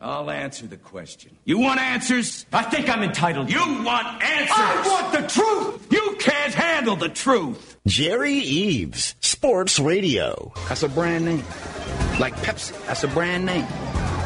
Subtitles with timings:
[0.00, 1.36] I'll answer the question.
[1.44, 2.46] You want answers?
[2.52, 3.50] I think I'm entitled.
[3.50, 4.56] You want answers?
[4.56, 5.92] I want the truth.
[5.92, 7.76] You can't handle the truth.
[7.86, 10.52] Jerry Eaves, Sports Radio.
[10.68, 11.44] That's a brand name.
[12.18, 13.66] Like Pepsi, that's a brand name.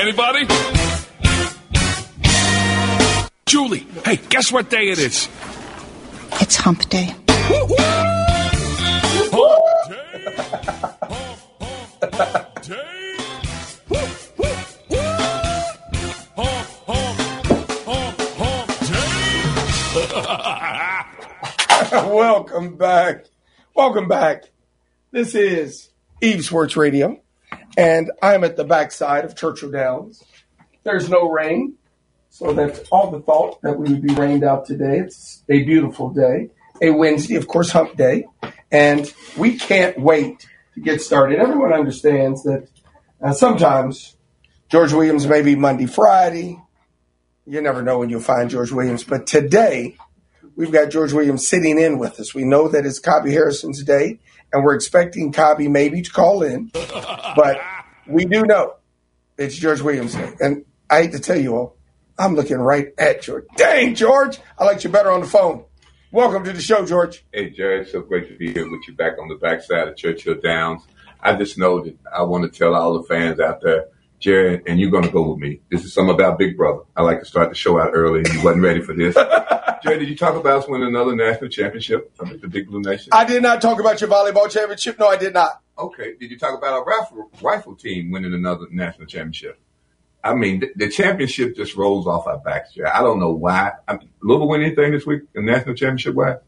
[0.00, 0.46] Anybody?
[3.46, 5.28] Julie, hey, guess what day it is?
[6.34, 7.16] It's hump day.
[21.92, 23.24] Welcome back.
[23.74, 24.44] Welcome back.
[25.10, 25.90] This is
[26.22, 27.20] Eaves Sports Radio,
[27.78, 30.24] and I'm at the backside of Churchill Downs.
[30.82, 31.74] There's no rain,
[32.28, 34.98] so that's all the thought that we would be rained out today.
[34.98, 36.50] It's a beautiful day,
[36.82, 38.26] a Wednesday, of course, hump day,
[38.72, 41.38] and we can't wait to get started.
[41.38, 42.68] Everyone understands that
[43.22, 44.16] uh, sometimes
[44.68, 46.60] George Williams may be Monday, Friday.
[47.46, 49.96] You never know when you'll find George Williams, but today
[50.56, 52.34] we've got George Williams sitting in with us.
[52.34, 54.18] We know that it's Cobby Harrison's day,
[54.52, 57.60] and we're expecting Cobby maybe to call in, but
[58.06, 58.74] we do know
[59.36, 60.14] it's George Williams'.
[60.40, 61.76] And I hate to tell you all,
[62.18, 63.44] I'm looking right at George.
[63.56, 65.64] Dang, George, I like you better on the phone.
[66.10, 67.24] Welcome to the show, George.
[67.32, 70.40] Hey, Jerry, so great to be here with you back on the backside of Churchill
[70.42, 70.82] Downs.
[71.20, 73.88] I just know that I want to tell all the fans out there,
[74.20, 75.60] Jerry, and you're going to go with me.
[75.70, 76.80] This is something about Big Brother.
[76.96, 78.24] I like to start the show out early.
[78.32, 79.14] You wasn't ready for this.
[79.82, 83.10] Jared, did you talk about us winning another national championship from the Big Blue Nation?
[83.12, 84.98] I did not talk about your volleyball championship.
[84.98, 85.60] No, I did not.
[85.78, 86.16] Okay.
[86.18, 89.60] Did you talk about our rifle, rifle team winning another national championship?
[90.24, 92.88] I mean, the, the championship just rolls off our backs, Jerry.
[92.88, 93.72] I don't know why.
[93.86, 96.38] I mean, Louisville win anything this week, the national championship wise?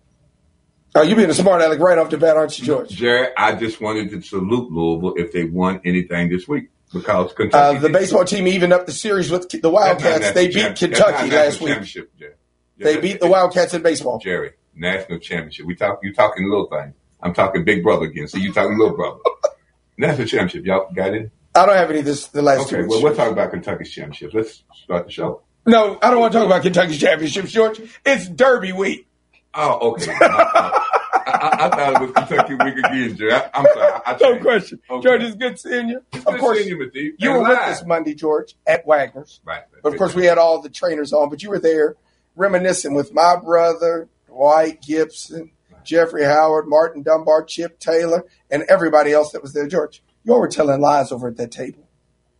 [0.97, 2.88] Oh, you being a smart aleck right off the bat, aren't you, George?
[2.91, 7.34] Jared, I just wanted to salute Louisville if they won anything this week because Uh,
[7.34, 7.78] Kentucky.
[7.78, 10.32] the baseball team evened up the series with the Wildcats.
[10.32, 11.68] They beat Kentucky last week.
[11.68, 12.34] championship, Jerry.
[12.78, 14.18] They beat the Wildcats in baseball.
[14.18, 15.66] Jerry, national championship.
[15.66, 16.00] We talk.
[16.02, 16.94] You talking little things.
[17.22, 18.26] I'm talking big brother again.
[18.28, 19.18] So you talking little brother.
[19.98, 20.64] national championship.
[20.64, 21.30] Y'all got it.
[21.54, 22.76] I don't have any this the last Okay.
[22.76, 22.88] two weeks.
[22.94, 24.32] Well, we'll talk about Kentucky's championship.
[24.32, 25.42] Let's start the show.
[25.66, 27.80] No, I don't want to talk about Kentucky's championships, George.
[28.06, 29.06] It's Derby week.
[29.52, 30.14] Oh, okay.
[31.40, 33.32] I, I, thought it was Kentucky week again, Jerry.
[33.32, 34.00] I, I'm sorry.
[34.06, 34.80] I, No question.
[34.90, 35.02] Okay.
[35.02, 36.02] George, it's good seeing you.
[36.12, 37.14] It's of course, you, Matthew.
[37.18, 39.40] you were with us Monday, George, at Wagner's.
[39.44, 39.62] Right.
[39.82, 41.96] But of course, we had all the trainers on, but you were there
[42.36, 45.52] reminiscing with my brother, Dwight Gibson,
[45.84, 49.66] Jeffrey Howard, Martin Dunbar, Chip Taylor, and everybody else that was there.
[49.66, 51.88] George, you all were telling lies over at that table.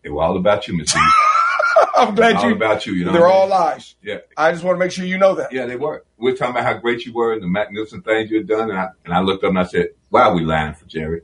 [0.03, 1.01] It was all about you, Matthew.
[1.97, 2.55] I'm glad all you.
[2.55, 2.93] about you.
[2.95, 3.13] You know.
[3.13, 3.51] they're all mean?
[3.51, 3.95] lies.
[4.03, 4.19] Yeah.
[4.37, 5.53] I just want to make sure you know that.
[5.53, 6.05] Yeah, they were.
[6.17, 8.71] We are talking about how great you were and the magnificent things you had done.
[8.71, 11.23] And I, and I looked up and I said, why are we lying for Jerry?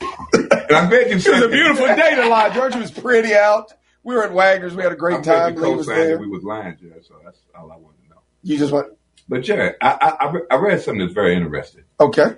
[0.00, 2.50] and I'm glad you It was a beautiful day to lie.
[2.50, 3.72] George it was pretty out.
[4.02, 4.74] We were at Wagner's.
[4.74, 5.64] We had a great I'm glad time.
[5.64, 6.18] you was there.
[6.18, 7.02] we was lying, Jerry.
[7.02, 8.20] So that's all I wanted to know.
[8.42, 8.86] You just went,
[9.28, 11.84] But Jerry, I, I, I I read something that's very interesting.
[11.98, 12.36] okay.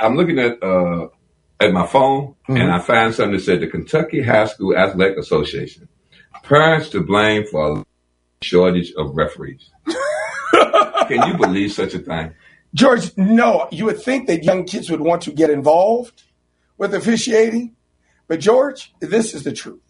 [0.00, 1.08] I'm looking at uh,
[1.60, 2.56] at my phone Mm-hmm.
[2.60, 5.88] and I find something that said the Kentucky High School Athletic Association
[6.42, 7.84] parents to blame for a
[8.42, 9.70] shortage of referees.
[11.08, 12.34] Can you believe such a thing?
[12.74, 16.24] George, no, you would think that young kids would want to get involved
[16.76, 17.74] with officiating.
[18.28, 19.80] But George, this is the truth.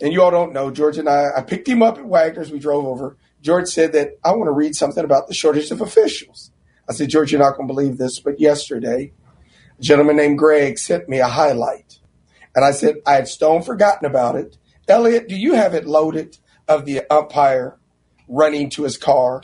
[0.00, 2.50] And you all don't know, George and I, I picked him up at Wagner's.
[2.50, 3.16] We drove over.
[3.40, 6.50] George said that I want to read something about the shortage of officials.
[6.88, 9.12] I said, George, you're not going to believe this, but yesterday,
[9.78, 11.98] a gentleman named Greg sent me a highlight.
[12.54, 14.56] And I said, I had stone forgotten about it.
[14.88, 16.38] Elliot, do you have it loaded
[16.68, 17.78] of the umpire
[18.28, 19.42] running to his car?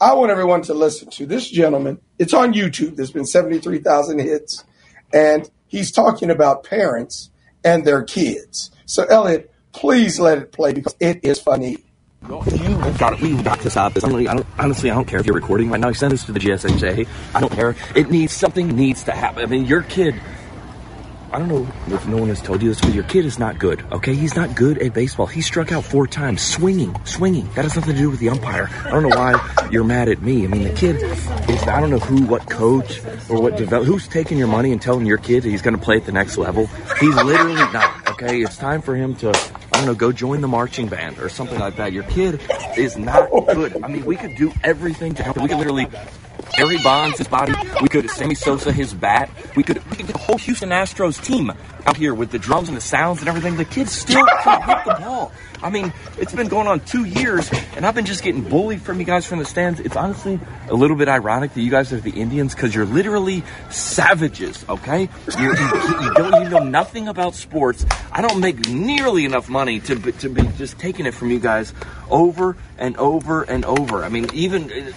[0.00, 2.00] I want everyone to listen to this gentleman.
[2.18, 2.96] It's on YouTube.
[2.96, 4.64] There's been 73,000 hits.
[5.12, 7.30] And he's talking about parents
[7.62, 8.70] and their kids.
[8.86, 11.78] So, Elliot, Please let it play because it is funny.
[12.28, 13.20] You got it.
[13.22, 14.04] We've got to stop this.
[14.04, 15.90] Like, I don't, honestly, I don't care if you're recording right now.
[15.92, 17.08] Send this to the GSHA.
[17.34, 17.74] I don't care.
[17.94, 19.42] It needs something needs to happen.
[19.42, 20.20] I mean, your kid.
[21.32, 23.58] I don't know if no one has told you this, but your kid is not
[23.58, 23.84] good.
[23.92, 25.26] Okay, he's not good at baseball.
[25.26, 27.46] He struck out four times, swinging, swinging.
[27.54, 28.68] That has nothing to do with the umpire.
[28.84, 30.44] I don't know why you're mad at me.
[30.44, 31.28] I mean, the kid is.
[31.68, 33.86] I don't know who, what coach, or what develop.
[33.86, 36.36] Who's taking your money and telling your kid he's going to play at the next
[36.36, 36.66] level?
[36.98, 38.08] He's literally not.
[38.08, 39.28] Okay, it's time for him to.
[39.28, 41.92] I don't know, go join the marching band or something like that.
[41.92, 42.40] Your kid
[42.76, 43.82] is not good.
[43.84, 45.44] I mean, we could do everything to help him.
[45.44, 45.86] We could literally
[46.56, 47.54] Barry Bonds, his body.
[47.80, 49.30] We could Sammy Sosa, his bat.
[49.56, 51.52] We could, we could get the whole Houston Astros team
[51.86, 53.56] out here with the drums and the sounds and everything.
[53.56, 55.32] The kids still can't hit the ball.
[55.62, 58.98] I mean, it's been going on two years, and I've been just getting bullied from
[58.98, 59.78] you guys from the stands.
[59.80, 63.42] It's honestly a little bit ironic that you guys are the Indians because you're literally
[63.68, 64.64] savages.
[64.68, 65.08] Okay,
[65.38, 65.66] you're, you,
[66.02, 67.84] you don't you know nothing about sports.
[68.10, 71.74] I don't make nearly enough money to to be just taking it from you guys
[72.08, 74.04] over and over and over.
[74.04, 74.92] I mean, even.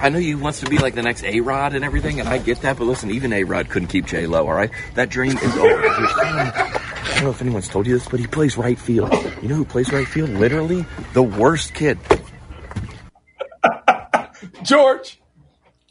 [0.00, 2.38] I know you wants to be like the next A Rod and everything, and I
[2.38, 2.76] get that.
[2.78, 4.46] But listen, even A Rod couldn't keep J Lo.
[4.46, 5.82] All right, that dream is over.
[5.86, 9.12] I don't know if anyone's told you this, but he plays right field.
[9.40, 10.30] You know who plays right field?
[10.30, 10.84] Literally,
[11.14, 11.98] the worst kid.
[14.62, 15.18] George,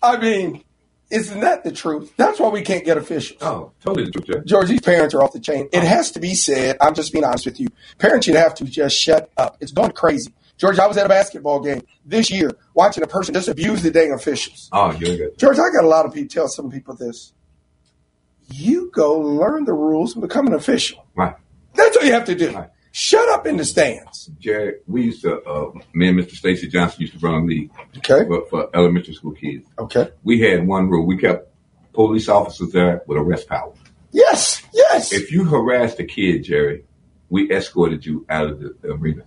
[0.04, 0.64] I mean,
[1.10, 2.14] isn't that the truth?
[2.18, 3.42] That's why we can't get officials.
[3.42, 4.46] Oh, totally the truth, Jeff.
[4.46, 5.70] George, these parents are off the chain.
[5.72, 6.78] It has to be said.
[6.82, 7.70] I'm just being honest with you.
[7.98, 9.58] Parents should have to just shut up.
[9.62, 10.34] It's gone crazy.
[10.58, 13.92] George, I was at a basketball game this year watching a person just abuse the
[13.92, 14.70] dang officials.
[14.72, 15.38] Oh, you're good.
[15.38, 17.34] George, I got a lot of people tell some people this.
[18.48, 21.06] You go learn the rules and become an official.
[21.16, 21.36] Right.
[21.74, 22.66] That's all you have to do.
[22.92, 24.28] Shut up in the stands.
[24.40, 26.32] Jerry, we used to, uh, me and Mr.
[26.32, 28.26] Stacy Johnson used to run a league okay.
[28.26, 29.68] for, for elementary school kids.
[29.78, 30.10] Okay.
[30.24, 31.06] We had one rule.
[31.06, 31.50] We kept
[31.92, 33.74] police officers there with arrest power.
[34.12, 35.12] Yes, yes.
[35.12, 36.86] If you harassed a kid, Jerry,
[37.30, 39.24] we escorted you out of the arena.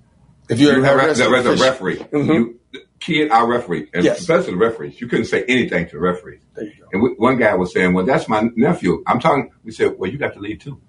[0.48, 1.64] If you harassed harassed an the official.
[1.66, 2.34] referee, Mhm.
[2.34, 2.60] you,
[3.00, 4.20] kid, our referee, and Yes.
[4.20, 6.38] especially the referees, you couldn't say anything to the referee.
[6.54, 6.86] There you go.
[6.92, 9.50] And we, one guy was saying, "Well, that's my nephew." I'm talking.
[9.64, 10.80] We said, "Well, you got to leave too."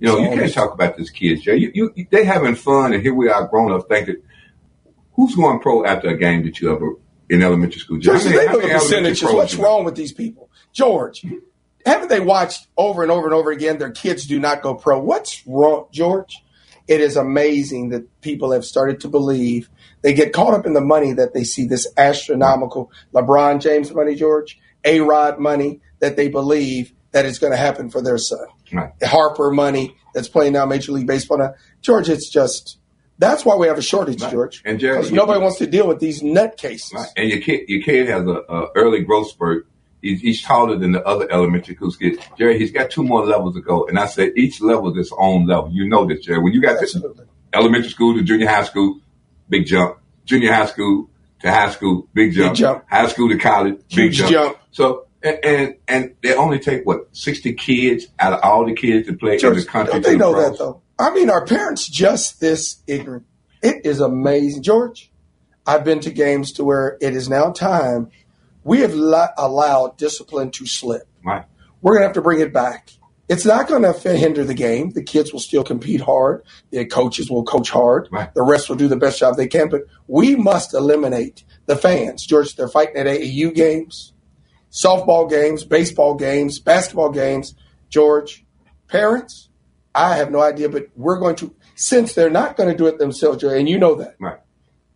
[0.00, 1.60] You know, So you can't talk about this kids, Jerry.
[1.74, 4.16] You, you, they having fun, and here we are, grown up, thinking,
[5.14, 6.92] who's going pro after a game that you ever
[7.28, 7.98] in elementary school?
[7.98, 8.18] Jerry?
[8.20, 9.22] George, How many- they how know the many percentages.
[9.32, 10.50] What's wrong with these people?
[10.72, 11.24] George,
[11.84, 15.00] haven't they watched over and over and over again their kids do not go pro?
[15.00, 16.44] What's wrong, George?
[16.88, 19.68] It is amazing that people have started to believe
[20.02, 24.14] they get caught up in the money that they see this astronomical LeBron James money,
[24.14, 28.46] George, A Rod money that they believe that is going to happen for their son.
[28.72, 28.90] Right.
[29.02, 31.54] Harper money that's playing now Major League Baseball now.
[31.82, 32.78] George, it's just
[33.18, 34.62] that's why we have a shortage, George.
[34.64, 36.94] And Jerry, nobody wants to deal with these nutcases.
[36.94, 37.08] Right.
[37.16, 39.66] And your kid, your kid has a, a early growth spurt.
[40.00, 42.18] He's, he's taller than the other elementary school kids.
[42.38, 43.86] Jerry, he's got two more levels to go.
[43.86, 45.70] And I said each level is its own level.
[45.72, 46.40] You know this, Jerry.
[46.40, 46.96] When you got this
[47.52, 49.00] elementary school to junior high school,
[49.48, 49.98] big jump.
[50.24, 51.10] Junior high school
[51.40, 52.54] to high school, big jump.
[52.54, 52.84] jump.
[52.88, 54.30] High school to college, big jump.
[54.30, 54.58] jump.
[54.70, 59.06] So and, and and they only take what sixty kids out of all the kids
[59.08, 59.94] that play in the country.
[59.94, 60.50] don't they the know pros.
[60.50, 60.82] that though?
[60.98, 63.24] I mean, are parents just this ignorant?
[63.62, 65.10] It is amazing, George.
[65.66, 68.10] I've been to games to where it is now time.
[68.64, 71.08] We have li- allowed discipline to slip.
[71.24, 71.44] Right.
[71.80, 72.90] We're going to have to bring it back.
[73.28, 74.90] It's not going to hinder the game.
[74.90, 76.42] The kids will still compete hard.
[76.70, 78.08] The coaches will coach hard.
[78.10, 78.32] Right.
[78.34, 79.68] The rest will do the best job they can.
[79.68, 82.24] But we must eliminate the fans.
[82.24, 84.14] George, they're fighting at AAU games,
[84.70, 87.54] softball games, baseball games, basketball games.
[87.90, 88.46] George,
[88.88, 89.50] parents,
[89.94, 92.98] I have no idea, but we're going to, since they're not going to do it
[92.98, 94.38] themselves, George, and you know that, Right.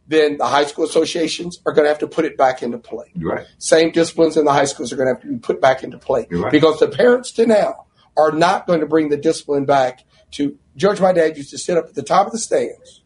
[0.08, 3.12] Then the high school associations are going to have to put it back into play.
[3.16, 3.46] Right.
[3.58, 5.98] Same disciplines in the high schools are going to have to be put back into
[5.98, 6.50] play right.
[6.52, 11.00] because the parents to now are not going to bring the discipline back to George.
[11.00, 13.02] My dad used to sit up at the top of the stands,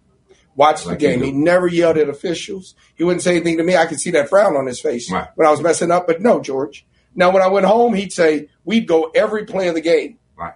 [0.56, 1.22] watch the Like you game.
[1.22, 2.74] He never yelled at officials.
[2.94, 3.76] He wouldn't say anything to me.
[3.76, 5.28] I could see that frown on his face Right.
[5.36, 6.06] when I was messing up.
[6.06, 6.86] But no, George.
[7.14, 10.18] Now when I went home, he'd say we'd go every play of the game.
[10.36, 10.54] Right.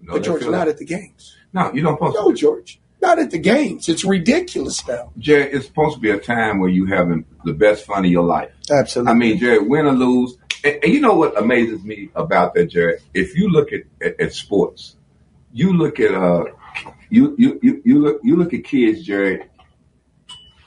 [0.00, 1.36] No, but George, not at the games.
[1.52, 2.32] No, you don't No.
[2.32, 3.88] George, not at the games.
[3.88, 5.10] It's ridiculous now.
[5.18, 8.24] Jerry, it's supposed to be a time where you're having the best fun of your
[8.24, 8.50] life.
[8.70, 9.10] Absolutely.
[9.10, 10.36] I mean, Jerry, win or lose.
[10.64, 12.98] And, and you know what amazes me about that, Jerry?
[13.14, 14.96] If you look at, at, at sports,
[15.52, 16.44] you look at uh,
[17.08, 19.44] you you you you look you look at kids, Jerry.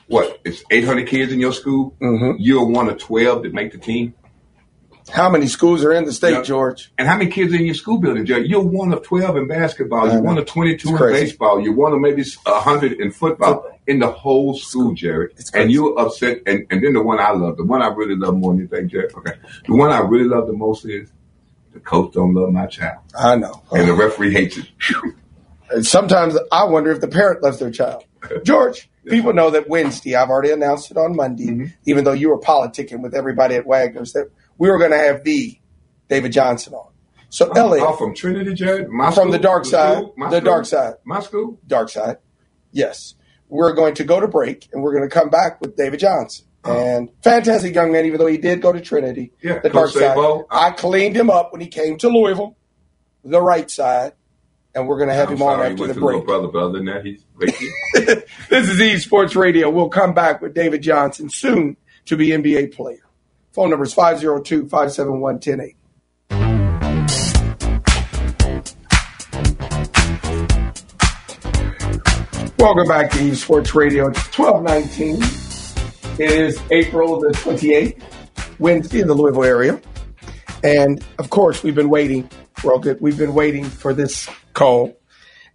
[0.08, 0.40] What?
[0.44, 1.94] It's eight hundred kids in your school.
[2.00, 2.36] Mhm.
[2.38, 4.14] You're one of twelve that make the team.
[5.10, 6.44] How many schools are in the state.
[6.44, 6.90] George?
[6.96, 8.48] And how many kids are in your school building, Jerry?
[8.48, 10.10] You're one of twelve in basketball.
[10.10, 11.24] You're one of twenty-two It's in crazy.
[11.26, 11.60] baseball.
[11.60, 15.28] You're one of maybe a hundred in football in the whole school, Jerry.
[15.52, 16.38] And you're upset.
[16.46, 18.88] And, and then the one I love, the one I really love more than anything,
[18.88, 19.08] Jerry.
[19.14, 19.32] Okay,
[19.66, 21.10] the one I really love the most is
[21.72, 23.62] the coach don't love my child, I know.
[23.72, 24.66] and the referee hates it.
[25.70, 28.04] And sometimes I wonder if the parent loves their child.
[28.44, 31.64] George, people know that Wednesday, I've already announced it on Monday, Mm-hmm.
[31.86, 35.24] even though you were politicking with everybody at Wagner's, that we were going to have
[35.24, 35.58] the
[36.08, 36.90] David Johnson on.
[37.30, 38.88] So, Oh, Elliot, oh, from Trinity, Jared?
[38.88, 39.32] My from school?
[39.32, 40.14] the dark side, school?
[40.18, 40.40] The school?
[40.40, 41.58] dark side, My school?
[41.66, 42.18] dark side,
[42.70, 43.14] yes.
[43.48, 46.46] We're going to go to break and we're going to come back with David Johnson.
[46.64, 46.78] Uh-huh.
[46.78, 49.32] And fantastic young man, even though he did go to Trinity.
[49.42, 50.16] Yeah, the dark side.
[50.50, 52.56] I cleaned him up when he came to Louisville,
[53.22, 54.12] the right side,
[54.74, 56.24] and we're going to have I'm him on sorry he after the break.
[56.24, 57.24] brother, but other than that, he's
[58.48, 59.68] This is E Sports Radio.
[59.70, 63.03] We'll come back with David Johnson soon to be NBA player.
[63.54, 65.76] Phone number is 502 571 1080.
[72.58, 74.08] Welcome back to E Sports Radio.
[74.08, 75.22] It's 1219.
[76.18, 78.02] It is April the 28th,
[78.58, 79.80] Wednesday in the Louisville area.
[80.64, 82.28] And of course, we've been waiting.
[82.64, 83.00] We're all good.
[83.00, 84.98] We've been waiting for this call.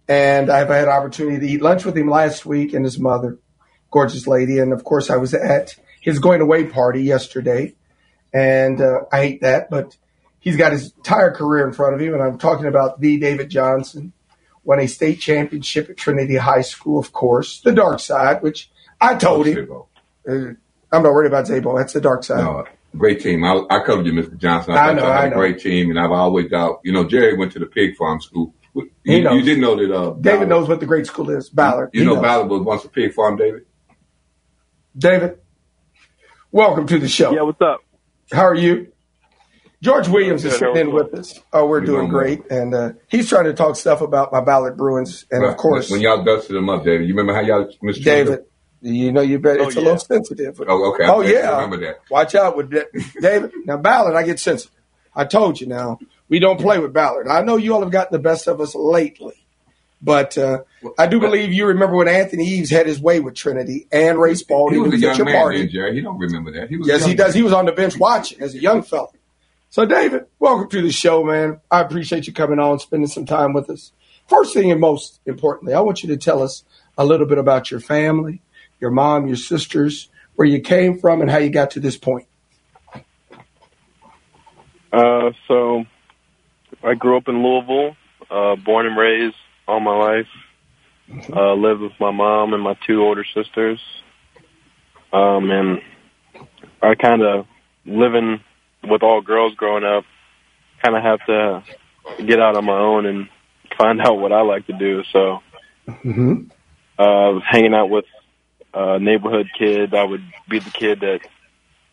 [0.08, 3.38] And I've had opportunity to eat lunch with him last week and his mother,
[3.90, 4.58] gorgeous lady.
[4.58, 7.74] And of course, I was at his going away party yesterday.
[8.32, 9.96] And uh, I hate that, but
[10.38, 12.14] he's got his entire career in front of him.
[12.14, 14.12] And I'm talking about the David Johnson,
[14.64, 18.70] won a state championship at Trinity High School, of course, the dark side, which
[19.00, 19.68] I told him.
[20.28, 20.32] Uh,
[20.92, 21.76] I'm not worried about Szabo.
[21.78, 22.38] That's the dark side.
[22.44, 22.64] No,
[22.96, 23.42] great team.
[23.44, 24.36] I, I covered you, Mr.
[24.36, 24.74] Johnson.
[24.74, 25.36] I thought know, y'all had I a know.
[25.36, 28.54] great team, and I've always thought, you know, Jerry went to the pig farm school.
[28.74, 29.34] You, He knows.
[29.36, 29.92] you didn't know that.
[29.92, 31.48] Uh, David Ballard- knows what the great school is.
[31.48, 31.90] Ballard.
[31.92, 32.22] You He know, knows.
[32.22, 33.66] Ballard was once a pig farm, David.
[34.96, 35.38] David,
[36.50, 37.32] welcome to the show.
[37.32, 37.80] Yeah, what's up?
[38.32, 38.92] How are you?
[39.82, 41.40] George Williams is sitting in with us.
[41.54, 42.50] Oh, we're We doing doing great.
[42.50, 45.24] And uh, he's trying to talk stuff about my Ballard Bruins.
[45.30, 45.50] And Right.
[45.50, 48.44] of course, when y'all dusted them up, David, you remember how y'all mistreated David,
[48.82, 49.84] you know, you bet Oh, it's a yeah.
[49.84, 50.60] little sensitive.
[50.68, 51.04] Oh, okay.
[51.06, 51.54] Oh, think I yeah.
[51.54, 52.00] remember that.
[52.10, 52.88] Watch out with that.
[53.22, 53.52] David.
[53.64, 54.76] Now, Ballard, I get sensitive.
[55.16, 57.26] I told you now, we don't play with Ballard.
[57.26, 59.34] I know you all have gotten the best of us lately.
[60.02, 60.62] But uh,
[60.98, 64.34] I do believe you remember when Anthony Eaves had his way with Trinity and Ray
[64.34, 64.76] Spalding.
[64.76, 65.58] He was a at young your man party.
[65.58, 65.94] then, Jerry.
[65.94, 66.70] He don't remember that.
[66.70, 67.16] He was Yes, he young.
[67.16, 67.34] does.
[67.34, 69.08] He was on the bench watching as a young fella.
[69.68, 71.60] So, David, welcome to the show, man.
[71.70, 73.92] I appreciate you coming on, spending some time with us.
[74.26, 76.64] First thing and most importantly, I want you to tell us
[76.96, 78.40] a little bit about your family,
[78.80, 82.26] your mom, your sisters, where you came from, and how you got to this point.
[84.92, 85.84] Uh, so
[86.82, 87.96] I grew up in Louisville,
[88.30, 89.36] uh, born and raised
[89.70, 90.26] all my life.
[91.34, 93.80] Uh, lived with my mom and my two older sisters.
[95.12, 95.80] Um, and
[96.82, 97.46] I kind of
[97.84, 98.40] living
[98.84, 100.04] with all girls growing up,
[100.82, 101.64] kind of have to
[102.24, 103.28] get out on my own and
[103.78, 105.02] find out what I like to do.
[105.12, 105.40] So,
[105.88, 106.44] Mm-hmm.
[106.98, 108.04] uh, I was hanging out with
[108.72, 109.92] uh, neighborhood kids.
[109.94, 111.20] I would be the kid that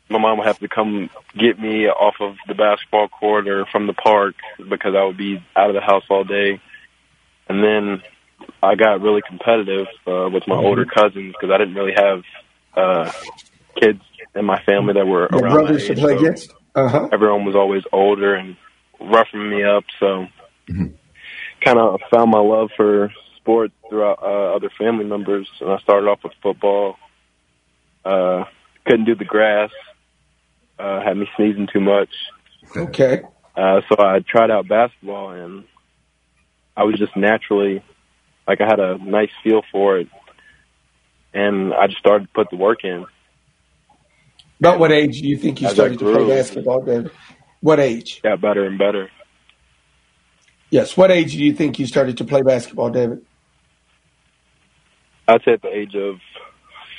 [0.09, 3.87] my mom would have to come get me off of the basketball court or from
[3.87, 4.35] the park
[4.69, 6.61] because I would be out of the house all day.
[7.49, 8.01] And then
[8.61, 12.23] I got really competitive uh, with my older cousins because I didn't really have
[12.75, 13.11] uh,
[13.79, 14.01] kids
[14.35, 16.53] in my family that were Your around brothers to play so against?
[16.75, 17.09] Uh huh.
[17.11, 18.55] everyone was always older and
[18.99, 19.83] roughing me up.
[19.99, 20.27] So
[20.67, 25.49] kind of found my love for sport throughout uh, other family members.
[25.59, 26.97] And I started off with football.
[28.05, 28.43] Uh,
[28.85, 29.71] couldn't do the grass.
[30.77, 32.09] Uh, had me sneezing too much.
[32.75, 33.21] Okay.
[33.55, 35.63] Uh, so I tried out basketball and
[36.77, 37.83] I was just naturally,
[38.47, 40.07] like I had a nice feel for it.
[41.33, 43.05] And I just started to put the work in.
[44.59, 47.11] About what age do you think you As started to play basketball, David?
[47.61, 48.21] What age?
[48.21, 49.09] Got better and better.
[50.69, 50.95] Yes.
[50.95, 53.25] What age do you think you started to play basketball, David?
[55.27, 56.19] I'd say at the age of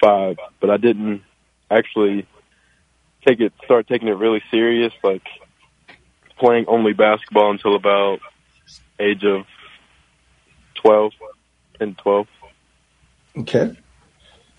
[0.00, 1.23] five, but I didn't
[1.70, 2.26] actually
[3.26, 5.26] take it, start taking it really serious, like
[6.38, 8.20] playing only basketball until about
[9.00, 9.47] age of
[10.82, 11.12] 12,
[11.78, 12.26] 10, 12.
[13.38, 13.76] Okay.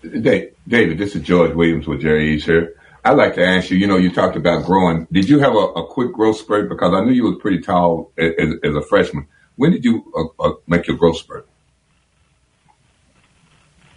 [0.02, 2.74] Da- David, this is George Williams with Jerry East here.
[3.04, 5.06] I'd like to ask you, you know, you talked about growing.
[5.10, 6.68] Did you have a, a quick growth spurt?
[6.68, 9.26] Because I knew you was pretty tall as, as, as a freshman.
[9.56, 11.48] When did you uh, uh, make your growth spurt?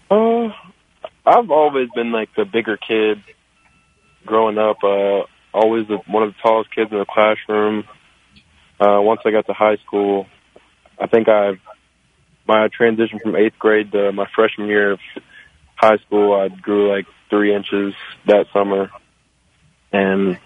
[0.09, 0.49] Uh,
[1.25, 3.21] I've always been like the bigger kid
[4.25, 4.77] growing up.
[4.83, 7.83] Uh, always the, one of the tallest kids in the classroom.
[8.79, 10.27] Uh, once I got to high school,
[10.99, 11.53] I think I
[12.47, 14.99] my transition from eighth grade to my freshman year of
[15.75, 17.93] high school, I grew like three inches
[18.27, 18.89] that summer,
[19.91, 20.39] and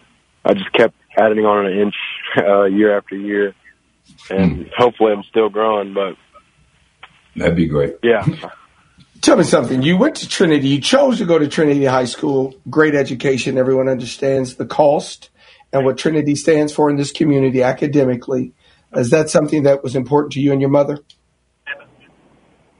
[0.46, 1.96] I just kept adding on an inch
[2.38, 3.54] uh, year after year,
[4.30, 5.94] and hopefully I'm still growing.
[5.94, 6.16] But
[7.36, 7.96] That'd be great.
[8.04, 8.26] yeah,
[9.22, 9.82] Tell me something.
[9.82, 10.70] You went to Trinity.
[10.70, 12.56] You chose to go to Trinity High School.
[12.70, 13.58] Great education.
[13.58, 15.30] Everyone understands the cost
[15.74, 18.54] and what Trinity stands for in this community academically.
[18.96, 21.00] Is that something that was important to you and your mother?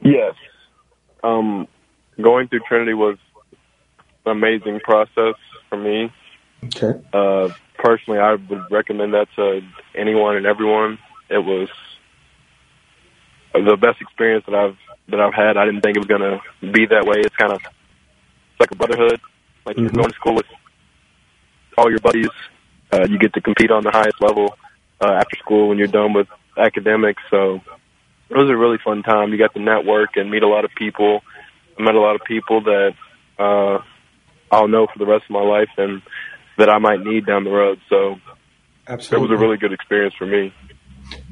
[0.08, 0.34] Yes.
[1.22, 1.68] Um,
[2.20, 3.18] going through Trinity was
[4.24, 5.34] an amazing process
[5.68, 6.12] for me.
[6.64, 7.00] Okay.
[7.12, 9.60] Uh, personally, I would recommend that to
[9.94, 10.98] anyone and everyone.
[11.28, 11.68] It was
[13.52, 14.76] the best experience that I've
[15.08, 15.56] that I've had.
[15.56, 17.16] I didn't think it was going to be that way.
[17.18, 19.20] It's kind of it's like a brotherhood.
[19.66, 20.46] Like you're going to school with
[21.76, 22.28] all your buddies.
[22.92, 24.56] Uh, you get to compete on the highest level
[25.00, 27.22] uh, after school when you're done with academics.
[27.30, 27.60] So
[28.30, 29.32] it was a really fun time.
[29.32, 31.20] You got to network and meet a lot of people.
[31.78, 32.92] I met a lot of people that
[33.38, 33.78] uh,
[34.50, 36.02] I'll know for the rest of my life and
[36.58, 37.80] that I might need down the road.
[37.88, 38.16] So
[38.86, 39.26] Absolutely.
[39.26, 40.52] it was a really good experience for me.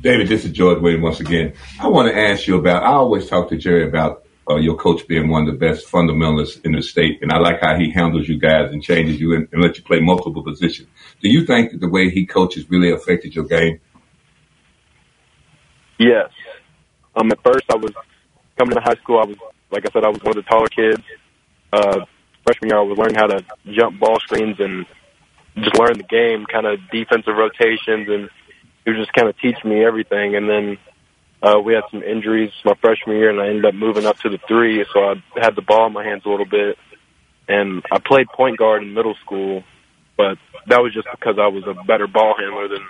[0.00, 1.54] David, this is George Williams once again.
[1.80, 2.82] I want to ask you about.
[2.82, 6.64] I always talk to Jerry about uh, your coach being one of the best fundamentalists
[6.64, 9.48] in the state, and I like how he handles you guys and changes you and,
[9.52, 10.88] and lets you play multiple positions.
[11.20, 13.80] Do you think that the way he coaches really affected your game?
[15.98, 16.30] Yes.
[17.16, 17.92] Um, at first, I was
[18.58, 19.18] coming to high school.
[19.18, 19.36] I was,
[19.70, 21.02] like I said, I was one of the taller kids.
[21.72, 22.04] Uh,
[22.44, 24.86] freshman year, I was learning how to jump ball screens and
[25.56, 28.28] just learn the game, kind of defensive rotations, and
[28.84, 30.36] he was just kind of teaching me everything.
[30.36, 30.78] And then
[31.42, 34.28] uh, we had some injuries my freshman year, and I ended up moving up to
[34.28, 36.76] the three, so I had the ball in my hands a little bit.
[37.48, 39.62] And I played point guard in middle school,
[40.16, 42.84] but that was just because I was a better ball handler than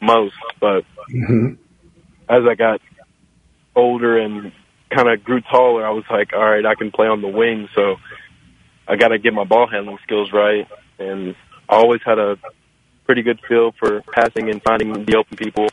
[0.00, 0.34] most.
[0.60, 0.84] But
[1.14, 1.54] Mm-hmm.
[2.30, 2.80] as I got
[3.76, 4.52] older and
[4.90, 7.68] kind of grew taller, I was like, all right, I can play on the wing,
[7.74, 7.96] so
[8.86, 10.66] I got to get my ball handling skills right.
[10.98, 11.34] And
[11.68, 12.36] I always had a
[13.04, 15.68] pretty good feel for passing and finding the open people.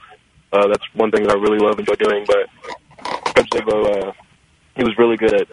[0.51, 2.25] Uh, that's one thing that I really love, and enjoy doing.
[2.25, 4.11] But Coach Szabo, uh,
[4.75, 5.47] he was really good at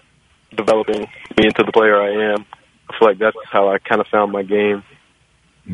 [0.57, 1.01] developing
[1.37, 2.47] me into the player I am.
[2.91, 4.83] I feel like that's how I kind of found my game.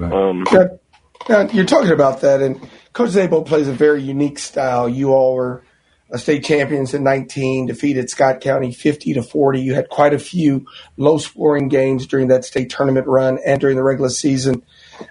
[0.01, 0.79] Um, Now,
[1.29, 2.61] now, you're talking about that, and
[2.93, 4.89] Coach Szabo plays a very unique style.
[4.89, 5.65] You all were
[6.19, 9.61] state champions in 19, defeated Scott County 50 to 40.
[9.61, 10.67] You had quite a few
[10.97, 14.63] low scoring games during that state tournament run and during the regular season.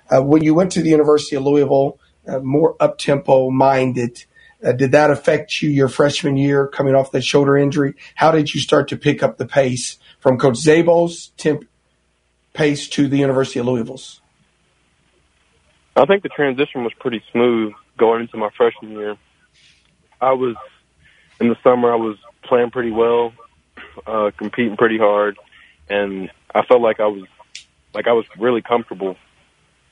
[0.09, 4.23] Uh, when you went to the University of Louisville, uh, more up tempo minded,
[4.63, 7.95] uh, did that affect you your freshman year coming off that shoulder injury?
[8.15, 11.65] How did you start to pick up the pace from Coach Szabo's temp
[12.53, 14.21] pace to the University of Louisville's?
[15.95, 19.17] I think the transition was pretty smooth going into my freshman year.
[20.21, 20.55] I was
[21.43, 21.91] in the summer.
[21.91, 23.33] I was playing pretty well,
[24.07, 25.37] uh, competing pretty hard,
[25.89, 27.23] and I felt like I was
[27.93, 29.17] like I was really comfortable.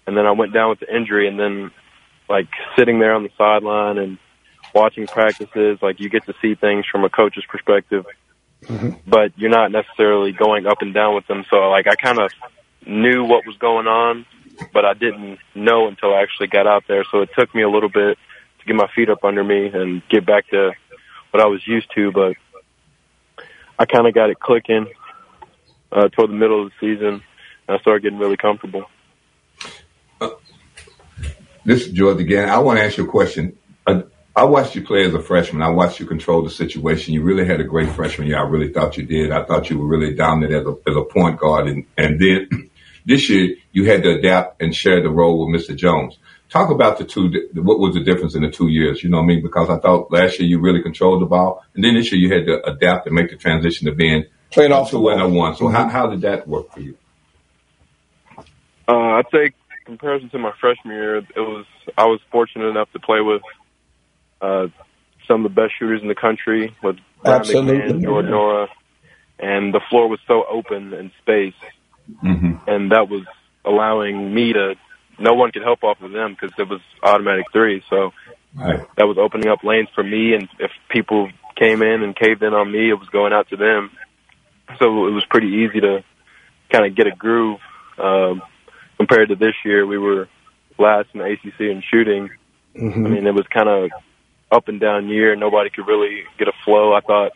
[0.07, 1.71] And then I went down with the injury, and then
[2.27, 4.17] like sitting there on the sideline and
[4.73, 8.05] watching practices, like you get to see things from a coach's perspective,
[9.05, 11.43] but you're not necessarily going up and down with them.
[11.49, 12.31] So like I kind of
[12.87, 14.25] knew what was going on,
[14.73, 17.03] but I didn't know until I actually got out there.
[17.11, 18.17] So it took me a little bit
[18.59, 20.71] to get my feet up under me and get back to
[21.31, 22.11] what I was used to.
[22.11, 22.35] But
[23.79, 24.87] I kind of got it clicking
[25.91, 27.23] uh, toward the middle of the season.
[27.67, 28.85] And I started getting really comfortable.
[31.63, 32.49] This is George again.
[32.49, 33.55] I want to ask you a question.
[33.85, 34.03] I,
[34.35, 35.61] I watched you play as a freshman.
[35.61, 37.13] I watched you control the situation.
[37.13, 38.39] You really had a great freshman year.
[38.39, 39.31] I really thought you did.
[39.31, 41.67] I thought you were really dominant as a, as a point guard.
[41.67, 42.71] And, and then
[43.05, 45.75] this year you had to adapt and share the role with Mr.
[45.75, 46.17] Jones.
[46.51, 49.01] Talk about the two, what was the difference in the two years?
[49.03, 49.41] You know what I mean?
[49.41, 51.63] Because I thought last year you really controlled the ball.
[51.75, 54.73] And then this year you had to adapt and make the transition to being Playing
[54.73, 55.55] off the two and a one.
[55.55, 55.73] So Mhm.
[55.73, 56.97] how, how did that work for you?
[58.85, 59.51] Uh, I'd say
[59.85, 61.65] comparison to my freshman year, it was
[61.97, 63.41] I was fortunate enough to play with
[64.41, 64.67] uh,
[65.27, 67.75] some of the best shooters in the country with Ryan Absolutely.
[67.93, 68.67] McMahon, Jordan Nwora,
[69.39, 71.53] and the floor was so open and space,
[72.21, 72.67] Mm-hmm.
[72.67, 73.23] and that was
[73.63, 74.75] allowing me to.
[75.19, 78.12] No one could help off of them because it was automatic three, so
[78.54, 78.80] Right.
[78.97, 80.34] that was opening up lanes for me.
[80.34, 83.56] And if people came in and caved in on me, it was going out to
[83.58, 83.91] them.
[84.80, 86.04] So it was pretty easy to
[86.69, 87.60] kind of get a groove.
[87.97, 88.41] Um,
[88.97, 90.28] compared to this year, we were
[90.78, 92.30] last in the ACC in shooting.
[92.76, 93.91] I mean, it was kind of
[94.52, 95.36] up and down year.
[95.36, 96.93] Nobody could really get a flow.
[96.93, 97.32] I thought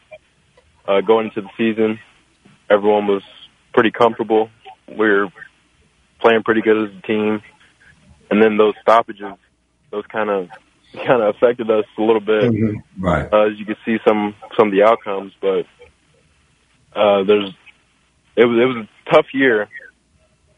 [0.88, 2.00] uh, going into the season,
[2.70, 3.24] everyone was
[3.74, 4.50] pretty comfortable.
[4.88, 5.28] We were
[6.20, 7.42] playing pretty good as a team,
[8.32, 9.34] and then those stoppages,
[9.92, 10.50] those kind of
[11.06, 12.54] kind of affected us a little bit.
[12.98, 13.32] Right.
[13.32, 15.66] Uh, as you can see some some of the outcomes, but
[16.96, 17.54] uh, there's
[18.36, 19.68] it was it was a tough year,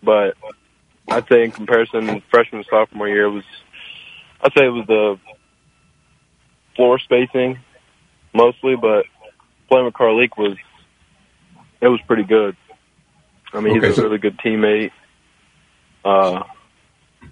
[0.03, 0.35] but
[1.09, 3.43] I'd say in comparison freshman sophomore year it was
[4.41, 5.19] I'd say it was the
[6.75, 7.59] floor spacing
[8.33, 9.05] mostly, but
[9.67, 10.57] playing with Carlik was
[11.81, 12.55] it was pretty good.
[13.53, 14.91] I mean, Okay, he's a so- really good teammate,
[16.03, 16.43] uh,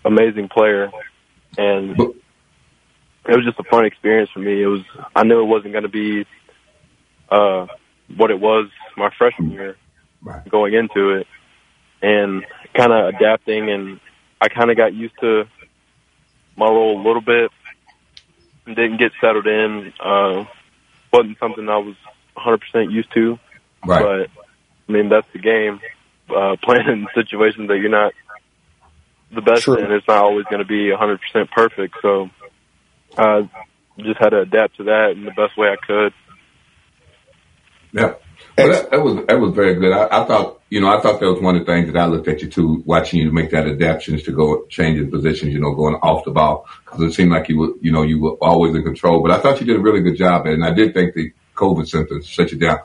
[0.03, 0.91] amazing player,
[1.57, 4.61] and it was just a fun experience for me.
[4.61, 4.81] It was
[5.15, 6.25] I knew it wasn't going to be
[7.29, 7.67] uh,
[8.15, 9.77] what it was my freshman year
[10.21, 10.47] Right.
[10.49, 11.27] going into it
[12.01, 12.43] and
[12.73, 13.99] kind of adapting and
[14.41, 15.45] I kind of got used to
[16.57, 17.51] my role a little bit
[18.65, 19.93] and didn't get settled in.
[19.99, 20.45] Uh,
[21.13, 21.95] wasn't something I was
[22.37, 23.37] 100% used to.
[23.85, 24.01] Right.
[24.01, 24.43] But,
[24.89, 25.79] I mean, that's the game.
[26.29, 28.13] Uh, playing in situations that you're not
[29.35, 29.77] the best True.
[29.77, 31.19] in, it's not always going to be 100%
[31.51, 31.95] perfect.
[32.01, 32.29] So,
[33.17, 33.49] I
[33.97, 36.13] just had to adapt to that in the best way I could.
[37.93, 38.13] Yeah.
[38.57, 39.91] Well, that, that was that was very good.
[39.91, 42.05] I, I thought, you know, I thought that was one of the things that I
[42.05, 45.59] looked at you too, watching you make that adaptations to go change your positions, you
[45.59, 48.35] know, going off the ball because it seemed like you were, you know, you were
[48.41, 49.21] always in control.
[49.21, 51.87] But I thought you did a really good job, and I did think the COVID
[51.87, 52.79] symptoms shut you down.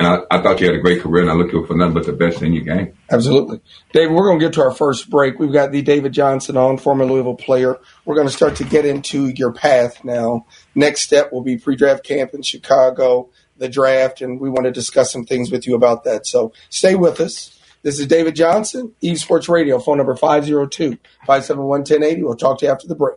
[0.00, 2.06] And I, I thought you had a great career, and I look for nothing but
[2.06, 2.94] the best in your game.
[3.10, 3.60] Absolutely.
[3.92, 5.38] David, we're going to get to our first break.
[5.38, 7.78] We've got the David Johnson on, former Louisville player.
[8.06, 10.46] We're going to start to get into your path now.
[10.74, 14.72] Next step will be pre draft camp in Chicago, the draft, and we want to
[14.72, 16.26] discuss some things with you about that.
[16.26, 17.60] So stay with us.
[17.82, 22.22] This is David Johnson, Eaves Sports Radio, phone number 502 571 1080.
[22.22, 23.16] We'll talk to you after the break.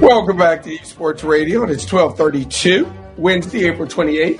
[0.00, 4.38] Welcome back to Eaves Sports Radio, and it's 1232, Wednesday, April 28th,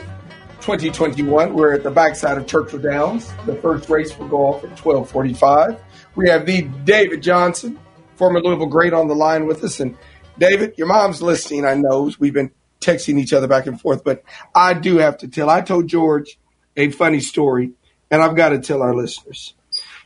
[0.63, 1.53] 2021.
[1.53, 3.31] We're at the backside of Churchill Downs.
[3.45, 5.79] The first race will go off at 1245.
[6.17, 7.79] We have the David Johnson,
[8.17, 9.81] former Louisville great, on the line with us.
[9.81, 9.99] And
[10.39, 12.11] David, your mom's listening, I know.
[12.19, 15.51] We've been texting each other back and forth, but I do have to tell.
[15.51, 16.39] I told George
[16.75, 17.73] a funny story,
[18.11, 19.53] and I've got to tell our listeners.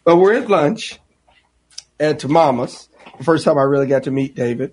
[0.02, 0.98] But we're at lunch
[2.00, 2.88] at Mama's.
[3.18, 4.72] The first time I really got to meet David.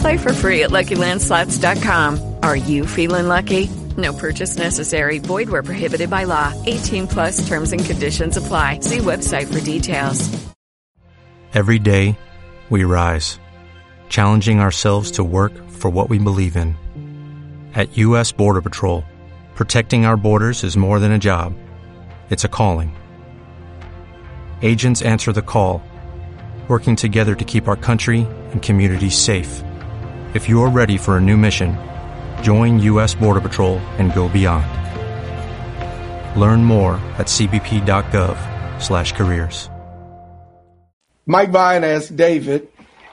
[0.00, 2.36] Play for free at LuckyLandSlots.com.
[2.42, 3.68] Are you feeling lucky?
[3.96, 5.18] No purchase necessary.
[5.18, 6.54] Void where prohibited by law.
[6.66, 8.80] 18 plus terms and conditions apply.
[8.80, 10.28] See website for details.
[11.52, 12.16] Every day,
[12.70, 13.40] we rise,
[14.08, 16.76] challenging ourselves to work for what we believe in.
[17.74, 18.30] At U.S.
[18.30, 19.04] Border Patrol,
[19.56, 21.54] protecting our borders is more than a job,
[22.30, 22.96] it's a calling.
[24.62, 25.82] Agents answer the call,
[26.68, 29.64] working together to keep our country and communities safe.
[30.32, 31.76] If you're ready for a new mission,
[32.40, 33.16] join U.S.
[33.16, 34.64] Border Patrol and go beyond.
[36.40, 39.70] Learn more at cbp.gov/careers.
[41.26, 42.68] Mike Vine asked David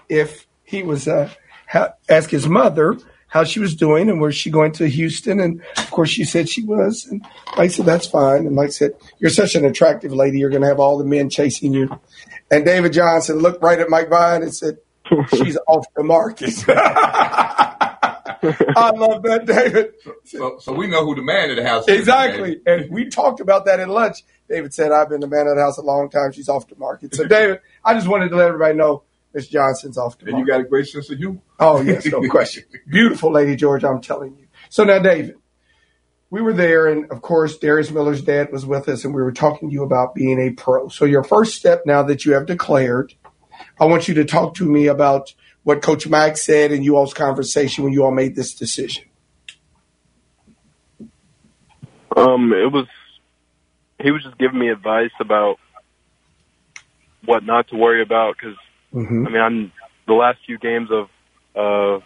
[0.07, 1.31] if he was uh,
[1.67, 2.95] ha- asked his mother
[3.29, 6.47] how she was doing and was she going to Houston, and of course she said
[6.47, 7.07] she was.
[7.09, 7.25] And
[7.57, 10.67] Mike said that's fine, and Mike said you're such an attractive lady, you're going to
[10.67, 11.99] have all the men chasing you.
[12.51, 14.77] And David Johnson looked right at Mike Vine and said,
[15.29, 16.53] "She's off the market."
[18.43, 19.93] I love that, David.
[20.25, 21.99] So, so we know who the man of the house is.
[21.99, 22.59] Exactly.
[22.65, 24.23] And we talked about that at lunch.
[24.49, 26.31] David said, I've been the man of the house a long time.
[26.31, 27.15] She's off the market.
[27.15, 30.27] So, David, I just wanted to let everybody know Miss Johnson's off the market.
[30.27, 30.47] And market.
[30.47, 31.41] you got a great sense of humor.
[31.59, 32.63] Oh, yes, no question.
[32.87, 34.47] Beautiful lady, George, I'm telling you.
[34.69, 35.35] So now, David,
[36.29, 39.31] we were there, and of course, Darius Miller's dad was with us, and we were
[39.31, 40.89] talking to you about being a pro.
[40.89, 43.13] So, your first step now that you have declared,
[43.79, 47.13] I want you to talk to me about what Coach Mack said in you all's
[47.13, 49.03] conversation when you all made this decision.
[52.15, 52.87] Um, it was
[54.01, 55.57] he was just giving me advice about
[57.25, 58.57] what not to worry about because
[58.93, 59.27] Mm-hmm.
[59.27, 59.71] I mean I'm
[60.07, 61.09] the last few games of
[61.53, 61.99] uh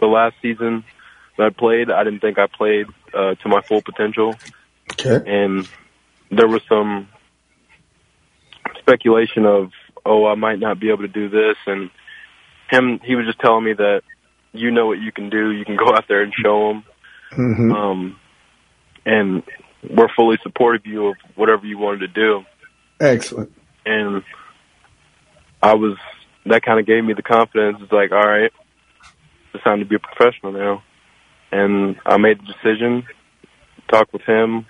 [0.00, 0.82] the last season
[1.36, 4.34] that I played I didn't think I played uh, to my full potential
[4.92, 5.20] Okay.
[5.30, 5.68] and
[6.30, 7.08] there was some
[8.78, 9.72] speculation of
[10.06, 11.90] oh I might not be able to do this and
[12.70, 14.02] him he was just telling me that
[14.52, 16.84] you know what you can do you can go out there and show them
[17.32, 17.72] Mm-hmm.
[17.72, 18.16] um,
[19.04, 19.42] and
[19.90, 22.44] we're fully supportive of you of whatever you wanted to do.
[23.00, 23.52] Excellent.
[23.84, 24.22] And
[25.62, 25.96] I was
[26.46, 27.78] that kind of gave me the confidence.
[27.80, 28.52] It's like, all right,
[29.52, 30.82] it's time to be a professional now.
[31.52, 33.04] And I made the decision,
[33.88, 34.66] talked with him,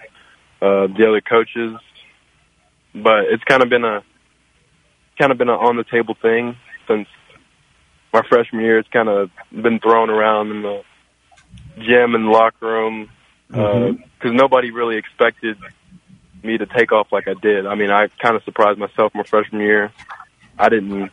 [0.60, 1.78] uh, the other coaches,
[2.94, 4.02] but it's kind of been a
[5.18, 6.56] kind of been an on the table thing
[6.88, 7.08] since
[8.12, 8.78] my freshman year.
[8.78, 10.82] It's kind of been thrown around in the
[11.78, 13.10] gym and locker room
[13.48, 15.56] because nobody really expected
[16.42, 17.66] me to take off like I did.
[17.66, 19.92] I mean, I kind of surprised myself my freshman year.
[20.58, 21.10] I didn't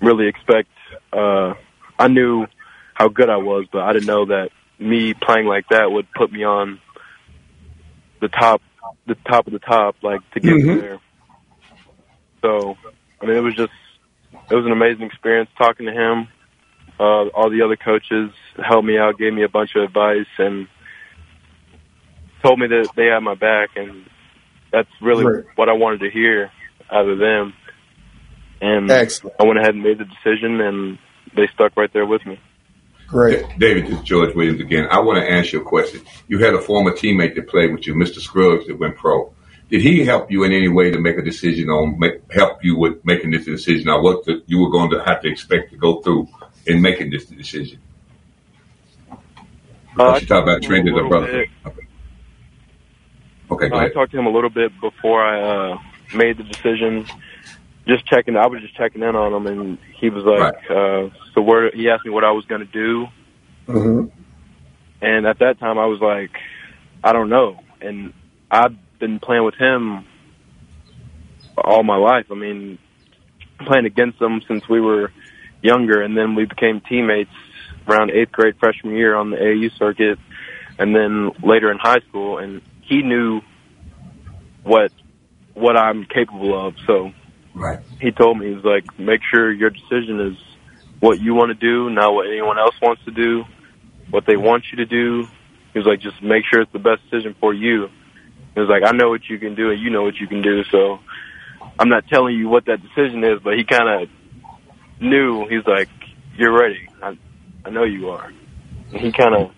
[0.00, 0.68] really expect.
[1.12, 1.54] Uh,
[1.98, 2.46] I knew
[2.94, 6.30] how good I was, but I didn't know that me playing like that would put
[6.32, 6.80] me on
[8.20, 8.62] the top,
[9.06, 10.80] the top of the top, like to get Mhm.
[10.80, 10.98] there.
[12.46, 12.76] So,
[13.20, 13.72] I mean, it was just
[14.32, 16.28] it was an amazing experience talking to him.
[16.98, 18.30] Uh, all the other coaches
[18.64, 20.68] helped me out, gave me a bunch of advice, and
[22.42, 24.06] told me that they had my back, and
[24.72, 25.44] that's really Right.
[25.56, 26.50] what I wanted to hear
[26.90, 27.54] out of them.
[28.60, 29.36] And Excellent.
[29.40, 30.98] I went ahead and made the decision, and
[31.34, 32.38] they stuck right there with me.
[33.08, 33.44] Great.
[33.58, 34.86] David, this is George Williams again.
[34.90, 36.00] I want to ask you a question.
[36.28, 38.20] You had a former teammate that played with you, Mr.
[38.20, 39.32] Scruggs, that went pro.
[39.68, 42.78] Did he help you in any way to make a decision on, make, help you
[42.78, 45.76] with making this decision on what the, you were going to have to expect to
[45.76, 46.28] go through
[46.66, 47.80] in making this decision?
[49.96, 51.46] Because you talk about trending the brother.
[53.50, 55.78] Okay, go Uh, I talked to him a little bit before I uh,
[56.14, 57.06] made the decision.
[57.86, 61.40] Just checking, I was just checking in on him, and he was like, uh, "So
[61.40, 63.06] where?" He asked me what I was going to do,
[63.68, 64.08] Mm-hmm.
[65.00, 66.32] and at that time, I was like,
[67.04, 68.12] "I don't know." And
[68.50, 70.04] I've been playing with him
[71.56, 72.26] all my life.
[72.30, 72.78] I mean,
[73.66, 75.12] playing against him since we were
[75.62, 77.30] younger, and then we became teammates
[77.88, 80.18] around eighth grade freshman year on the AAU circuit,
[80.78, 82.38] and then later in high school.
[82.38, 83.40] And he knew
[84.62, 84.92] what
[85.54, 86.74] what I'm capable of.
[86.86, 87.12] So
[87.54, 87.80] right.
[88.00, 90.36] he told me he was like, make sure your decision is
[91.00, 93.44] what you want to do, not what anyone else wants to do,
[94.10, 95.26] what they want you to do.
[95.72, 97.88] He was like, just make sure it's the best decision for you.
[98.56, 100.40] He was like, I know what you can do, and you know what you can
[100.40, 100.64] do.
[100.72, 100.98] So
[101.78, 104.08] I'm not telling you what that decision is, but he kind of
[104.98, 105.46] knew.
[105.46, 105.90] He's like,
[106.38, 106.88] you're ready.
[107.02, 107.18] I,
[107.66, 108.32] I know you are.
[108.92, 109.52] And he kind of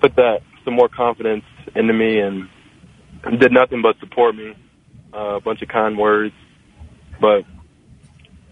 [0.00, 1.44] put that some more confidence
[1.76, 2.48] into me and
[3.38, 4.56] did nothing but support me.
[5.14, 6.34] Uh, a bunch of kind words,
[7.20, 7.44] but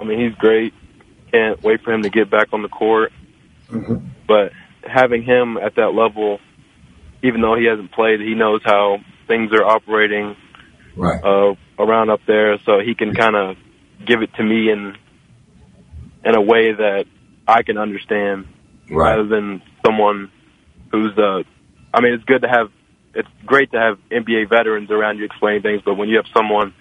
[0.00, 0.74] I mean he's great.
[1.32, 3.12] Can't wait for him to get back on the court.
[4.28, 4.52] But
[4.82, 6.38] having him at that level,
[7.22, 10.36] even though he hasn't played, he knows how things are operating
[10.96, 11.22] right.
[11.22, 13.56] uh, around up there, so he can kind of
[14.06, 14.96] give it to me in
[16.24, 17.04] in a way that
[17.46, 18.46] I can understand,
[18.90, 19.16] Right.
[19.16, 20.30] rather than someone
[20.90, 21.42] who's uh
[21.92, 22.70] I mean, it's good to have.
[23.14, 26.74] It's great to have NBA veterans around you explaining things, but when you have someone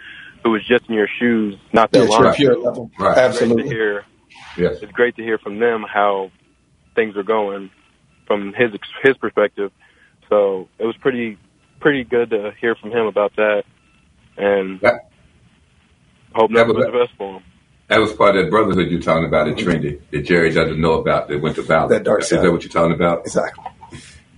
[0.43, 2.53] who is just in your shoes, not that Yes, long, your peer.
[2.53, 2.77] Right.
[2.77, 3.63] it's great Absolutely.
[3.63, 4.05] to hear.
[4.57, 4.77] Yes.
[4.81, 6.31] It's great to hear from them how
[6.95, 7.69] things are going
[8.27, 8.71] from his
[9.03, 9.71] his perspective.
[10.29, 11.37] So it was pretty
[11.79, 13.63] pretty good to hear from him about that,
[14.37, 14.79] and
[16.33, 17.43] hope that was- the best for him.
[17.87, 19.63] That was part of that brotherhood you're talking about at mm-hmm.
[19.63, 21.95] Trinity that Jerry doesn't know about that went to Valley.
[21.95, 23.21] That dark Is that what you're talking about?
[23.21, 23.63] Exactly.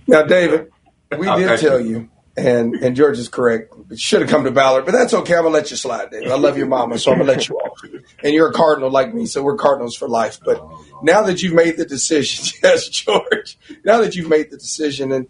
[0.06, 0.70] Now, David,
[1.18, 1.88] we I'll did catch tell you.
[1.88, 3.74] you, and and George is correct.
[3.90, 5.34] It should have come to Ballard, but that's okay.
[5.34, 6.30] I'm gonna let you slide, David.
[6.30, 7.80] I love your mama, so I'm gonna let you off.
[8.22, 10.38] And you're a Cardinal like me, so we're Cardinals for life.
[10.44, 10.84] But oh.
[11.02, 13.58] now that you've made the decision, yes, George.
[13.84, 15.26] Now that you've made the decision, and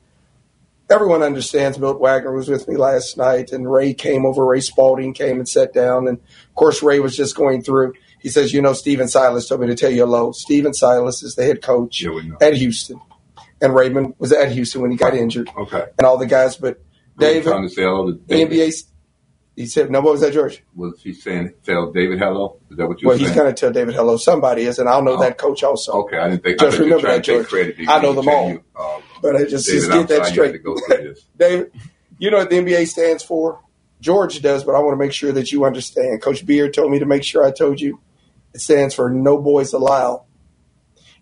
[0.90, 4.44] everyone understands, Milt Wagner was with me last night, and Ray came over.
[4.44, 7.94] Ray Spalding came and sat down, and of course Ray was just going through.
[8.20, 10.32] He says, "You know, Stephen Silas told me to tell you hello.
[10.32, 13.00] Stephen Silas is the head coach Yeah, at Houston,
[13.62, 15.84] and Raymond was at Houston when he got injured, Okay.
[15.96, 16.56] and all the guys.
[16.56, 16.80] But
[17.18, 18.70] David, David, trying to say hello to the NBA,
[19.60, 22.58] he said, "No, what was that, George?" Was he saying tell David hello?
[22.70, 23.08] Is that what you said?
[23.08, 24.16] Well, he's going to tell David hello.
[24.16, 25.20] Somebody is, and I'll know Oh.
[25.20, 25.92] that coach also.
[26.04, 26.58] Okay, I didn't think.
[26.60, 27.52] Just you were remember that, George.
[27.88, 28.50] I know them all.
[28.50, 30.62] you, uh, But I just, David, just get that you straight.
[31.04, 31.26] this.
[31.38, 31.72] David,
[32.18, 33.60] you know what the NBA stands for?
[34.00, 36.22] George does, but I want to make sure that you understand.
[36.22, 38.00] Coach Beard told me to make sure I told you.
[38.54, 40.24] It stands for No Boys Allowed.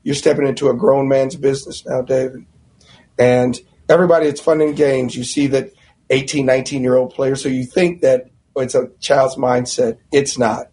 [0.02, 2.46] You're stepping into a grown man's business now, David.
[3.18, 5.14] And everybody, it's fun and games.
[5.16, 5.72] You see that
[6.10, 9.98] 18, 19 year old players, so you think that it's a child's mindset.
[10.12, 10.68] It's not.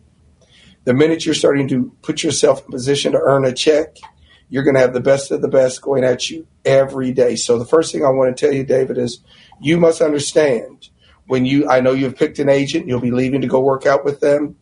[0.86, 3.98] The minute you're starting to put yourself in position to earn a check,
[4.50, 7.36] you're going to have the best of the best going at you every day.
[7.36, 9.20] So the first thing I want to tell you, David, is
[9.60, 10.90] you must understand
[11.28, 14.06] when you, I know you've picked an agent, you'll be leaving to go work out
[14.06, 14.58] with them.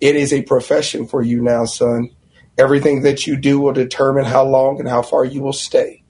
[0.00, 2.10] It is a profession for you now, son.
[2.56, 6.04] Everything that you do will determine how long and how far you will stay.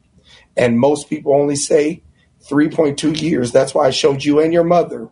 [0.57, 2.03] And most people only say
[2.49, 3.53] 3.2 years.
[3.53, 5.09] That's why I showed you and your mother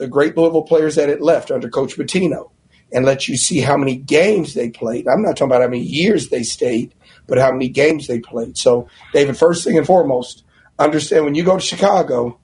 [0.00, 2.50] the great Louisville players that had left under Coach Pitino
[2.90, 5.06] and let you see how many games they played.
[5.06, 6.94] I'm not talking about how many years they stayed,
[7.26, 8.56] but how many games they played.
[8.56, 10.42] So, David, first thing and foremost,
[10.78, 12.40] understand when you go to Chicago,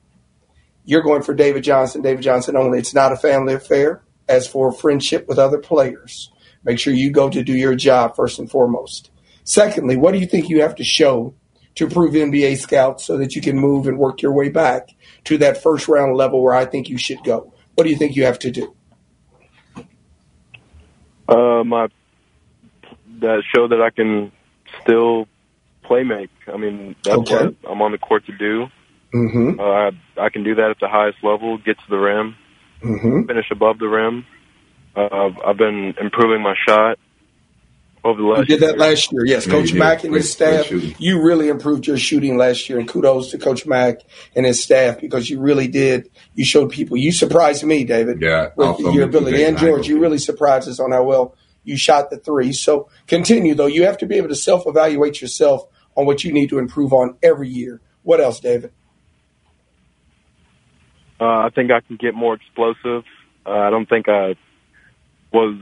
[0.85, 2.79] you're going for David Johnson, David Johnson only.
[2.79, 4.03] It's not a family affair.
[4.29, 6.33] As for friendship with other players,
[6.65, 9.11] make sure you go to do your job first and foremost.
[9.45, 11.35] Secondly, what do you think you have to show
[11.77, 14.89] to prove NBA scouts so that you can move and work your way back
[15.25, 17.53] to that first round level where I think you should go?
[17.75, 18.75] What do you think you have to do?
[21.29, 21.89] Uh, my
[23.21, 24.31] that show that I can
[24.83, 25.27] still
[25.85, 26.31] play make.
[26.53, 27.47] I mean, that's Okay.
[27.47, 28.67] what I'm on the court to do.
[29.15, 29.59] Mm-hmm.
[29.59, 29.91] Uh, I,
[30.27, 32.37] I can do that at the highest level, get to the rim,
[32.83, 33.27] Mm-hmm.
[33.27, 34.27] finish above the rim.
[34.95, 36.99] Uh, I've been improving my shot
[38.07, 38.39] over the last.
[38.49, 39.47] You did that last year, yes.
[39.47, 39.79] Yeah, Coach you.
[39.79, 43.31] Mack and his Great- great staff, you really improved your shooting last year, and kudos
[43.33, 44.01] to Coach Mack
[44.35, 46.09] and his staff because you really did.
[46.35, 46.97] You showed people.
[46.97, 48.21] You surprised me, David.
[48.21, 52.11] Yeah, with your ability, and George, you really surprised us on how well you shot
[52.11, 52.53] the three.
[52.53, 53.67] So continue though.
[53.67, 55.67] You have to be able to self-evaluate yourself
[55.97, 57.81] on what you need to improve on every year.
[58.05, 58.71] What else, David?
[61.21, 63.03] Uh, I think I can get more explosive.
[63.45, 64.37] Uh, I don't think I
[65.33, 65.59] was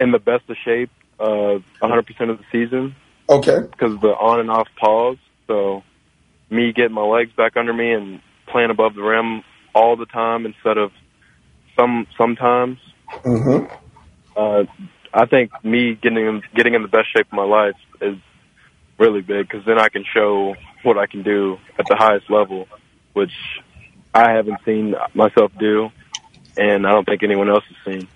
[0.00, 2.96] in the best of shape uh, 100% of the season
[3.28, 3.60] Okay.
[3.70, 5.18] because of the on and off pause.
[5.46, 5.84] So
[6.48, 10.46] me getting my legs back under me and playing above the rim all the time
[10.46, 10.90] instead of
[11.78, 12.78] some sometimes.
[13.24, 13.72] Mm-hmm.
[14.36, 14.64] Uh,
[15.12, 18.16] I think me getting in, getting in the best shape of my life is
[18.98, 22.68] really big because then I can show what I can do at the highest level,
[23.12, 23.32] which
[24.14, 25.90] I haven't seen myself do,
[26.56, 28.08] and I don't think anyone else has seen.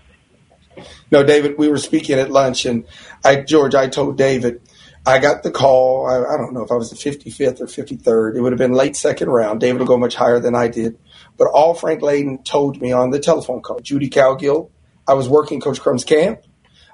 [1.11, 2.85] No, David, we were speaking at lunch, and
[3.25, 4.61] I, George, I told David,
[5.07, 6.07] I got the call.
[6.07, 8.37] I, I don't know if I was the 55th or 53rd.
[8.37, 9.61] It would have been late second round.
[9.61, 10.99] David will go much higher than I did.
[11.37, 14.71] But all Frank Layden told me on the telephone call, Judy Cowgill,
[15.07, 16.41] I was working Coach Crum's camp.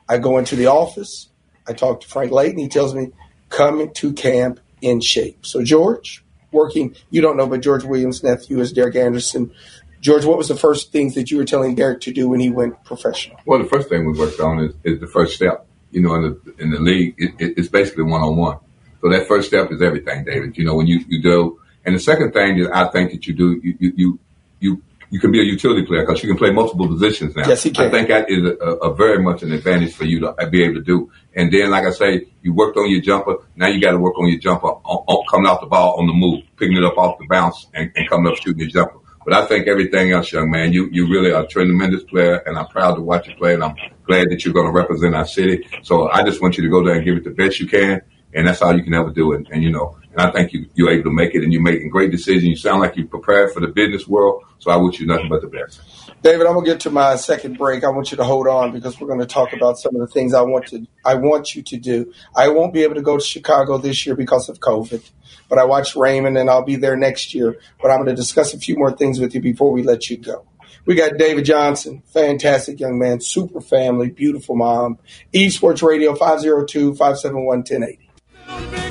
[0.09, 1.29] I go into the office.
[1.68, 2.59] I talk to Frank Layden.
[2.59, 3.12] He tells me,
[3.49, 5.46] come to camp in shape.
[5.46, 9.53] So, George, working, you don't know, but George Williams' nephew is Derek Anderson.
[10.00, 12.48] George, what was the first things that you were telling Derek to do when he
[12.48, 13.38] went professional?
[13.44, 15.66] Well, the first thing we worked on is, is the first step.
[15.90, 18.58] You know, in the in the league, it, it, it's basically one on one.
[19.00, 20.56] So that first step is everything, David.
[20.56, 23.34] You know, when you you do, and the second thing that I think that you
[23.34, 24.18] do, you you you
[24.60, 27.48] you, you can be a utility player because you can play multiple positions now.
[27.48, 27.86] Yes, he can.
[27.86, 30.62] I think that is a, a, a very much an advantage for you to be
[30.62, 31.10] able to do.
[31.34, 33.36] And then, like I say, you worked on your jumper.
[33.56, 36.06] Now you got to work on your jumper, on, on, coming off the ball on
[36.06, 38.99] the move, picking it up off the bounce, and, and coming up shooting your jumper.
[39.24, 42.56] But I think everything else, young man, you, you really are a tremendous player, and
[42.56, 45.26] I'm proud to watch you play, and I'm glad that you're going to represent our
[45.26, 45.68] city.
[45.83, 48.00] So I just want you to go there and give it the best you can,
[48.33, 49.35] and that's all you can ever do.
[49.35, 51.90] And, and you know, I think you, you're able to make it, and you're making
[51.90, 52.44] great decisions.
[52.44, 55.40] You sound like you're prepared for the business world, so I wish you nothing but
[55.40, 55.80] the best.
[56.22, 57.83] David, I'm gonna get to my second break.
[57.83, 60.06] I want you to hold on because we're going to talk about some of the
[60.06, 62.12] things I want to I want you to do.
[62.37, 65.02] I won't be able to go to Chicago this year because of COVID,
[65.48, 67.59] but I watch Raymond and I'll be there next year.
[67.80, 70.18] But I'm going to discuss a few more things with you before we let you
[70.18, 70.44] go.
[70.87, 74.98] We got David Johnson, fantastic young man, super family, beautiful mom.
[75.33, 78.89] Eaves Sports Radio 502 571 1080.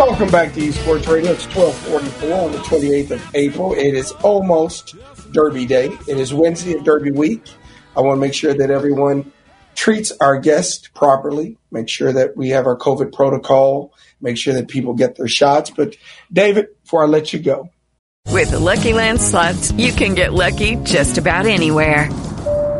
[0.00, 1.32] Welcome back to Eaves Sports Radio.
[1.32, 3.74] It's 1244 on the 28th of April.
[3.74, 4.96] It is almost
[5.30, 5.90] Derby Day.
[6.08, 7.42] It is Wednesday of Derby week.
[7.94, 9.30] I want to make sure that everyone
[9.74, 14.68] treats our guests properly, make sure that we have our COVID protocol, make sure that
[14.68, 15.68] people get their shots.
[15.68, 15.96] But
[16.32, 17.68] David, before I let you go,
[18.28, 22.08] With the Lucky Land slots, you can get lucky just about anywhere.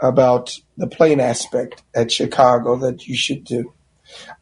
[0.00, 3.72] about the playing aspect at Chicago that you should do.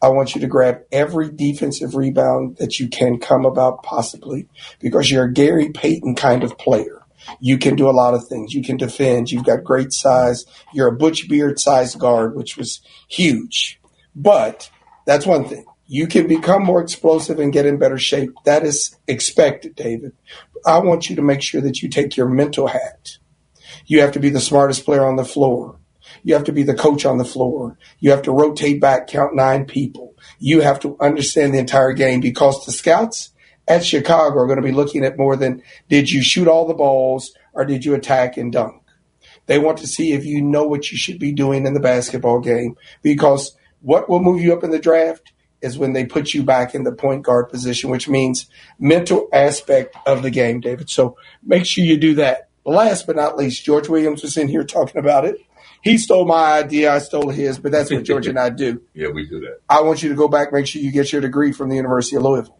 [0.00, 4.48] I want you to grab every defensive rebound that you can come about possibly
[4.80, 7.02] because you're a Gary Payton kind of player.
[7.40, 8.54] You can do a lot of things.
[8.54, 9.32] You can defend.
[9.32, 10.44] You've got great size.
[10.72, 13.80] You're a Butch Beard sized guard, which was huge.
[14.14, 14.70] But
[15.06, 15.64] that's one thing.
[15.88, 18.30] You can become more explosive and get in better shape.
[18.44, 20.12] That is expected, David.
[20.64, 23.18] I want you to make sure that you take your mental hat.
[23.86, 25.78] You have to be the smartest player on the floor.
[26.22, 27.78] You have to be the coach on the floor.
[27.98, 30.14] You have to rotate back, count nine people.
[30.38, 33.32] You have to understand the entire game because the scouts
[33.68, 36.74] at Chicago are going to be looking at more than did you shoot all the
[36.74, 38.82] balls or did you attack and dunk.
[39.46, 42.40] They want to see if you know what you should be doing in the basketball
[42.40, 45.32] game because what will move you up in the draft
[45.62, 48.46] is when they put you back in the point guard position, which means
[48.78, 50.90] mental aspect of the game, David.
[50.90, 52.45] So make sure you do that.
[52.66, 55.38] Last but not least, George Williams was in here talking about it.
[55.82, 58.82] He stole my idea, I stole his, but that's what George and I do.
[58.92, 59.60] Yeah, we do that.
[59.68, 62.16] I want you to go back, make sure you get your degree from the University
[62.16, 62.58] of Louisville.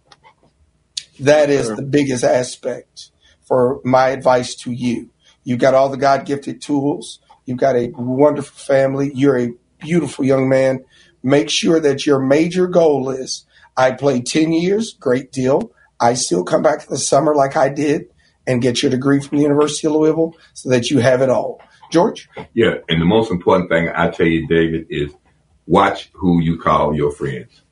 [1.18, 3.10] That is the biggest aspect
[3.48, 5.10] for my advice to you.
[5.42, 7.18] You've got all the God gifted tools.
[7.44, 9.10] You've got a wonderful family.
[9.12, 9.48] You're a
[9.80, 10.84] beautiful young man.
[11.22, 13.44] Make sure that your major goal is
[13.76, 15.72] I played 10 years, great deal.
[15.98, 18.06] I still come back in the summer like I did
[18.46, 21.60] and get your degree from the University of Louisville so that you have it all.
[21.90, 22.28] George?
[22.54, 25.12] Yeah, and the most important thing I tell you, David, is
[25.66, 27.62] watch who you call your friends.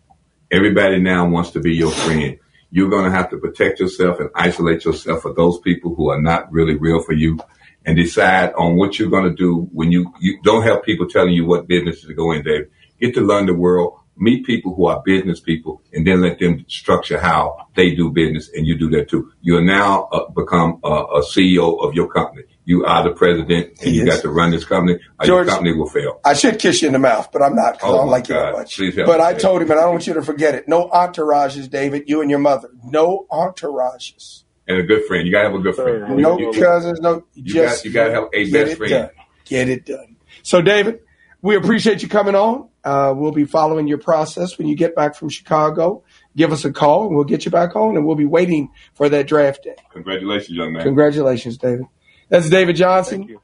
[0.50, 2.38] Everybody now wants to be your friend.
[2.70, 6.20] You're going to have to protect yourself and isolate yourself for those people who are
[6.20, 7.38] not really real for you
[7.86, 11.34] and decide on what you're going to do when you, you don't have people telling
[11.34, 12.70] you what business to go in, David.
[13.00, 16.64] Get to learn the world, meet people who are business people, and then let them
[16.68, 19.30] structure how they do business, and you do that too.
[19.42, 22.44] You are now uh, become a, a CEO of your company.
[22.66, 24.16] You are the president, and you Yes.
[24.16, 26.20] got to run this company, or George- your company will fail.
[26.24, 28.12] I should kiss you in the mouth, but I'm not because Oh, I don't my
[28.12, 28.76] like you that much.
[28.76, 30.66] Please help But me, I told him, and I don't want you to forget it.
[30.68, 32.04] No entourages, David.
[32.06, 32.70] You and your mother.
[32.84, 34.44] No entourages.
[34.66, 35.26] And a good friend.
[35.26, 36.16] You got to have a good friend.
[36.16, 37.00] No You- you- cousins.
[37.00, 37.24] No.
[37.34, 38.90] You just got, you got to have a get best it friend.
[38.92, 39.10] done.
[39.44, 40.16] Get it done.
[40.42, 41.00] So, David,
[41.44, 42.70] we appreciate you coming on.
[42.82, 46.02] Uh, we'll be following your process when you get back from Chicago.
[46.34, 49.10] Give us a call, and we'll get you back on, and we'll be waiting for
[49.10, 49.76] that draft day.
[49.92, 50.82] Congratulations, young man.
[50.82, 51.84] Congratulations, David.
[52.30, 53.38] That's David Johnson.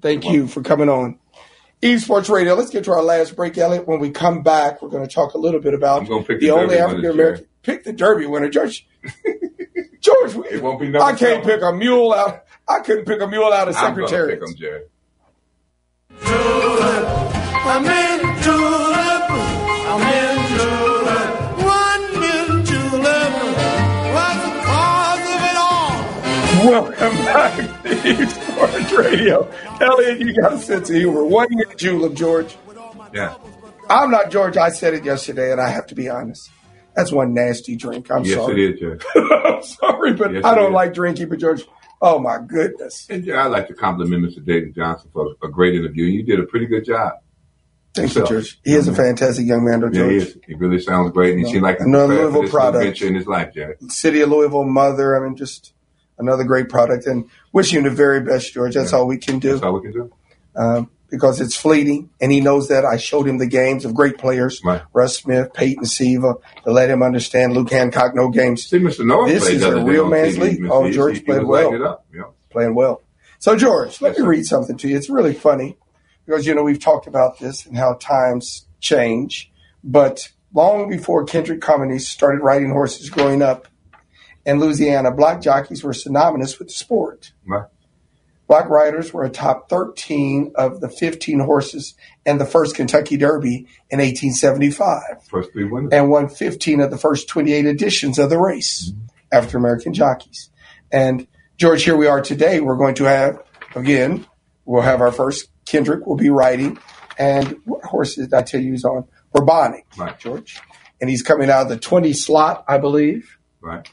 [0.00, 0.48] Thank you.
[0.48, 1.20] for coming on.
[1.80, 2.54] Eaves Sports Radio.
[2.54, 3.86] Let's get to our last break, Elliot.
[3.86, 6.40] When we come back, we're going to talk a little bit about I'm gonna pick
[6.40, 7.46] the the only African American.
[7.62, 8.84] Pick the Derby winner, George.
[10.00, 11.42] George, It won't be I can't seven.
[11.44, 12.44] pick a mule out.
[12.68, 14.88] I couldn't pick a mule out of I'm gonna secretary.
[17.58, 17.86] Pick 'em, Jerry.
[17.86, 19.30] I'm in julep.
[19.90, 21.30] I'm in julep.
[21.64, 23.32] One in julep.
[24.14, 26.70] What's the cause of it all?
[26.70, 29.50] Welcome back to Eaves Sports Radio.
[29.80, 31.24] Elliot, you got a sense of humor.
[31.24, 32.56] One year julep, George.
[33.12, 33.34] Yeah.
[33.90, 34.56] I'm not George.
[34.56, 36.50] I said it yesterday, and I have to be honest.
[36.94, 38.10] That's one nasty drink.
[38.10, 38.64] I'm yes, sorry.
[38.64, 38.98] it is, Jerry.
[39.44, 41.28] I'm sorry, but Yes, I don't like drinking.
[41.28, 41.64] But George,
[42.02, 43.06] oh my goodness.
[43.08, 44.44] And I'd like to compliment Mr.
[44.44, 46.04] David Johnson for a great interview.
[46.04, 47.12] You did a pretty good job.
[47.94, 48.28] Thank you, Yourself.
[48.28, 48.60] George.
[48.64, 50.38] He is a fantastic young man, though, Yeah, he George.
[50.46, 51.50] He really sounds great, and he No.
[51.52, 52.76] seemed like Another Louisville product.
[52.84, 53.74] adventure in his life, Jerry.
[53.88, 55.16] City of Louisville mother.
[55.16, 55.72] I mean, just
[56.18, 57.06] another great product.
[57.06, 58.74] And wish you the very best, George.
[58.74, 59.52] That's all we can do.
[59.52, 60.12] That's all we can do.
[60.56, 62.84] um, because it's fleeting, and he knows that.
[62.84, 64.82] I showed him the games of great players, Right.
[64.92, 66.34] Russ Smith, Peyton Siva,
[66.64, 68.66] to let him understand Luke Hancock, no games.
[68.66, 69.06] See, Mr.
[69.06, 70.40] Noah This is a real man's TV.
[70.60, 70.66] league.
[70.70, 71.64] Oh, George he, played he was well.
[71.70, 72.04] lighting it up.
[72.14, 72.22] Yeah.
[72.50, 73.00] playing well.
[73.38, 74.28] So, George, let Yes, me sir.
[74.28, 74.96] read something to you.
[74.96, 75.78] It's really funny
[76.28, 79.50] because, you know, we've talked about this and how times change.
[79.82, 83.66] But long before Kendrick Carmouche started riding horses growing up
[84.44, 87.32] in Louisiana, black jockeys were synonymous with the sport.
[87.46, 87.66] Right.
[88.46, 91.94] Black riders were a top 13 of the 15 horses
[92.26, 95.00] in the first Kentucky Derby in 1875
[95.30, 95.92] First three winners.
[95.92, 99.06] and won 15 of the first 28 editions of the race, mm-hmm.
[99.32, 100.50] African American jockeys.
[100.92, 101.26] And
[101.56, 102.60] George, here we are today.
[102.60, 103.42] We're going to have,
[103.74, 104.26] again,
[104.66, 106.78] we'll have our first Kendrick will be riding.
[107.18, 109.04] And what horse did I tell you he's on?
[109.34, 110.18] Bourbonic, Right.
[110.18, 110.60] George.
[111.00, 113.38] And he's coming out of the 20 slot, I believe.
[113.60, 113.88] Right.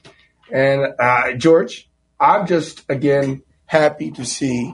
[0.52, 4.74] And uh, George, I'm just again happy to see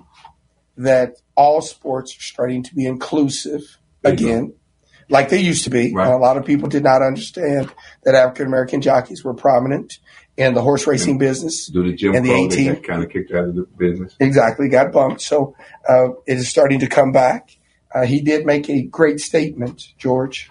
[0.78, 3.62] that all sports are starting to be inclusive
[4.04, 4.54] again,
[5.10, 5.94] like they used to be.
[5.94, 6.06] Right.
[6.06, 7.72] And a lot of people did not understand
[8.04, 10.00] that African American jockeys were prominent
[10.38, 11.68] in the horse racing business.
[11.68, 13.64] Do the Jim And the Crow that 18 got kind of kicked out of the
[13.78, 14.16] business.
[14.20, 15.22] Exactly, got bumped.
[15.22, 15.56] So
[15.88, 17.58] uh, it is starting to come back.
[17.94, 20.50] Uh, he did make a great statement, George,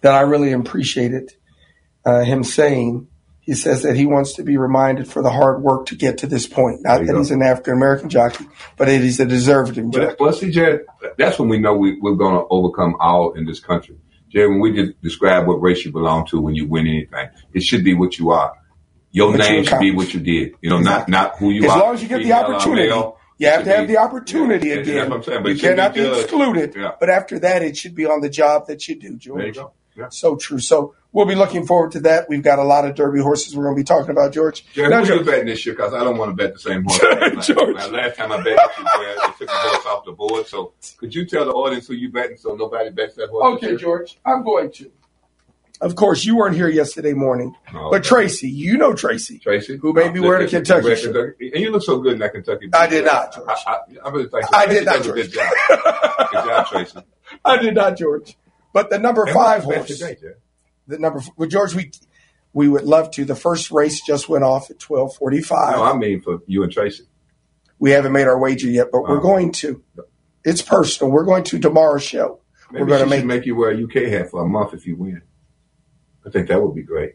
[0.00, 1.32] that I really appreciated
[2.04, 3.08] uh, him saying.
[3.44, 6.28] He says that he wants to be reminded for the hard work to get to
[6.28, 6.82] this point.
[6.82, 7.18] Not that go.
[7.18, 9.90] he's an African American jockey, but it is a deserved jockey.
[9.90, 10.86] But, well, see, Jared,
[11.18, 13.96] that's when we know we, we're going to overcome all in this country.
[14.32, 17.62] Jared, when we just describe what race you belong to when you win anything, it
[17.62, 18.54] should be what you are.
[19.10, 20.54] Your What you name should be what you did.
[20.62, 21.76] You know, not not who you as are.
[21.76, 24.68] As long as you get the opportunity, male, you have to have be- the opportunity
[24.68, 25.10] Yeah, that's again.
[25.10, 26.74] what I'm saying, but you cannot be be, excluded.
[26.74, 26.92] Yeah.
[26.98, 29.56] But after that, it should be on the job that you do, George.
[29.56, 29.70] You.
[29.96, 30.08] Yeah.
[30.08, 30.60] So true.
[30.60, 32.28] So we'll be looking forward to that.
[32.28, 34.64] We've got a lot of Derby horses we're going to be talking about, George.
[34.72, 35.74] Jared, Now, George- you betting this year?
[35.74, 36.98] Because I don't want to bet the same horse.
[37.46, 37.76] George.
[37.90, 40.46] Last time I bet this year, Jared, they took the horse off the board.
[40.46, 43.56] So could you tell the audience who you betting so nobody bets that horse?
[43.62, 43.76] Okay.
[43.76, 44.90] George, I'm going to.
[45.80, 48.08] Of course, you weren't here yesterday morning, Oh, but okay.
[48.08, 51.36] Tracy, you know Tracy, Tracy, who made me wearing the- Kentucky shirt.
[51.40, 52.68] And you look so good in that Kentucky.
[52.72, 53.48] I did not, George.
[53.48, 54.50] I, I, I really think so.
[54.56, 55.32] I did not, a Good George.
[55.32, 55.52] job.
[56.30, 56.98] Good job, Tracy.
[57.44, 58.36] I did not, George.
[58.72, 60.16] But the number And five horse, today?
[60.92, 61.90] The number, well, George, we
[62.52, 63.24] we would love to.
[63.24, 65.76] The first race just went off at twelve forty-five.
[65.76, 67.04] No, I mean for you and Tracy.
[67.78, 69.20] we haven't made our wager yet, but we're Oh.
[69.20, 69.82] going to.
[70.44, 71.12] It's personal.
[71.12, 72.40] We're going to tomorrow's show.
[72.70, 74.96] We're going to make make you wear a UK hat for a month if you
[74.96, 75.22] win.
[76.26, 77.14] I think that would be great.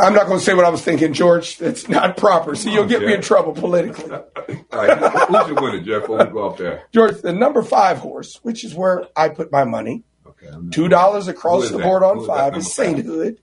[0.00, 1.58] I'm not going to say what I was thinking, George.
[1.58, 2.54] That's not proper.
[2.54, 4.10] See, you'll oh, get me in trouble politically.
[4.12, 4.24] All
[4.72, 4.98] right,
[5.28, 6.02] who's your winner, Jeff?
[6.02, 9.52] Before we go up there, George, the number five horse, which is where I put
[9.52, 10.04] my money,
[10.42, 10.56] okay.
[10.70, 13.38] Two dollars across the board on five is Sainthood.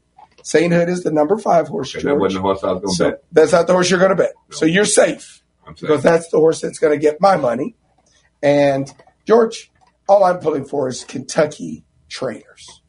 [0.46, 0.74] St.
[0.74, 2.96] Hood is the number five horse, Okay, that wasn't the horse I was going to
[2.96, 3.24] So bet.
[3.32, 4.34] that's not the horse you're going to bet.
[4.52, 5.42] So you're safe
[5.80, 7.76] because that's the horse that's going to get my money.
[8.42, 8.94] And
[9.26, 9.72] George,
[10.10, 12.82] all I'm pulling for is Kentucky trainers.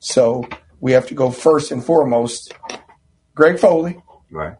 [0.00, 0.46] So
[0.80, 2.52] we have to go first and foremost.
[3.34, 4.56] Greg Foley, Right.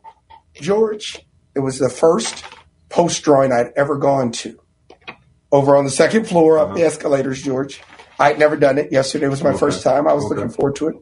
[0.54, 1.18] George.
[1.54, 2.44] It was the first
[2.88, 4.58] post drawing I'd ever gone to.
[5.52, 6.76] Over on the second floor up uh-huh.
[6.78, 7.82] the escalators, George.
[8.18, 8.90] I'd never done it.
[8.92, 9.58] Yesterday was my Okay.
[9.58, 10.08] first time.
[10.08, 10.34] I was Okay.
[10.36, 10.96] looking forward to it.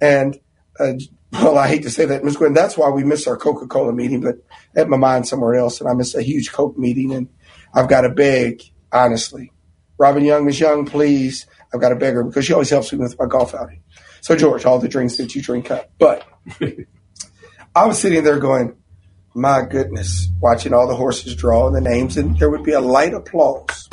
[0.00, 0.38] And
[0.80, 0.92] uh,
[1.32, 2.36] well, I hate to say that, Ms.
[2.36, 2.52] Gwen.
[2.54, 4.36] That's why we missed our Coca Cola meeting, but
[4.76, 7.12] I had my mind somewhere else, and I missed a huge Coke meeting.
[7.12, 7.28] And
[7.74, 9.52] I've got to beg, honestly.
[9.98, 11.46] Robin Young, Miss Young, please.
[11.74, 13.82] I've got to beg her because she always helps me with my golf outing.
[14.20, 15.90] So, George, all the drinks that you drink up.
[15.98, 16.24] But
[17.74, 18.76] I was sitting there going,
[19.34, 22.80] my goodness, watching all the horses draw and the names, and there would be a
[22.80, 23.88] light applause.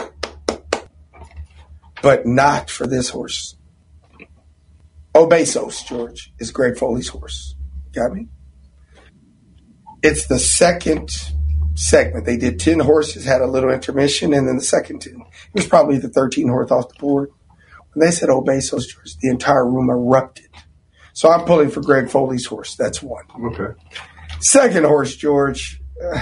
[2.06, 3.56] But not for this horse.
[5.16, 7.56] O Besos, George, is Greg Foley's horse.
[7.94, 8.28] Got me?
[10.04, 11.10] It's the second
[11.74, 12.28] segment.
[12.28, 15.14] They did 10 horses, had a little intermission, and then the second 10.
[15.14, 17.32] It was probably the 13 horse off the board.
[17.94, 20.50] When they said O Besos, George, the entire room erupted.
[21.14, 22.76] So I'm pulling for Greg Foley's horse.
[22.76, 23.26] That's one.
[23.46, 23.74] Okay.
[24.42, 26.22] Second horse, George, uh,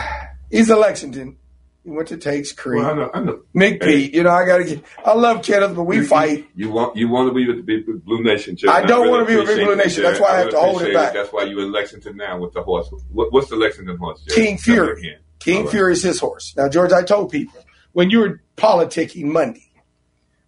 [0.50, 1.40] he's a Lexington.
[1.86, 2.82] Went to Tates Creek.
[2.82, 3.12] Well, I know.
[3.14, 3.40] I know.
[3.54, 4.04] Mick Hey.
[4.06, 4.84] Pete, you know, I got to get.
[5.04, 6.46] I love Kenneth, but we You- fight.
[6.56, 8.74] You want you want to be with the Big Blue Nation, Jerry.
[8.74, 10.04] I don't really wanna be with Big Blue Nation.
[10.04, 11.14] That's why I have to hold it back.
[11.14, 12.90] That's why you in Lexington now with the horse.
[13.12, 14.46] What, what's the Lexington horse, Jerry?
[14.48, 15.18] King Fury.
[15.40, 15.72] King right.
[15.72, 16.54] Fury is his horse.
[16.56, 17.60] Now, George, I told people
[17.92, 19.70] when you were politicking Monday,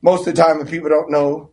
[0.02, 1.52] most of the time, the people don't know,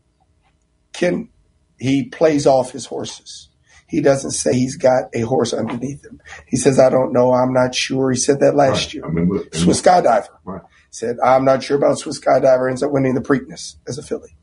[0.93, 1.29] Ken,
[1.77, 3.49] he plays off his horses.
[3.93, 6.19] He doesn't say he's got a horse underneath him.
[6.47, 7.35] He says, I don't know.
[7.35, 8.11] I'm not sure.
[8.11, 8.95] He said that last Right.
[8.95, 9.05] year.
[9.05, 9.45] I remember.
[9.53, 10.29] Swiss Skydiver.
[10.47, 10.63] Right.
[10.89, 12.71] Said, I'm not sure about Swiss Skydiver.
[12.71, 14.35] Ends up winning the Preakness as a filly.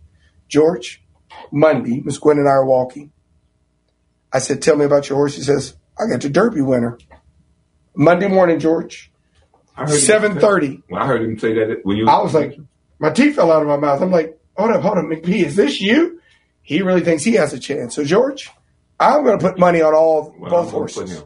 [0.48, 1.04] George,
[1.52, 3.12] Monday, Miss Gwen and I are walking.
[4.32, 5.36] I said, Tell me about your horse.
[5.36, 7.00] He says, I got the Derby winner.
[7.96, 9.12] Monday morning, George,
[9.76, 10.84] I heard 7.30.
[10.92, 12.08] Well, I heard him say that when you.
[12.08, 12.56] I was like,
[13.00, 14.00] my teeth fell out of my mouth.
[14.00, 16.22] I'm like, hold up, hold up, McPeek, is this you?
[16.62, 17.96] He really thinks he has a chance.
[17.96, 18.52] So, George,
[19.00, 21.24] I'm going to put money on all well, both I'm horses.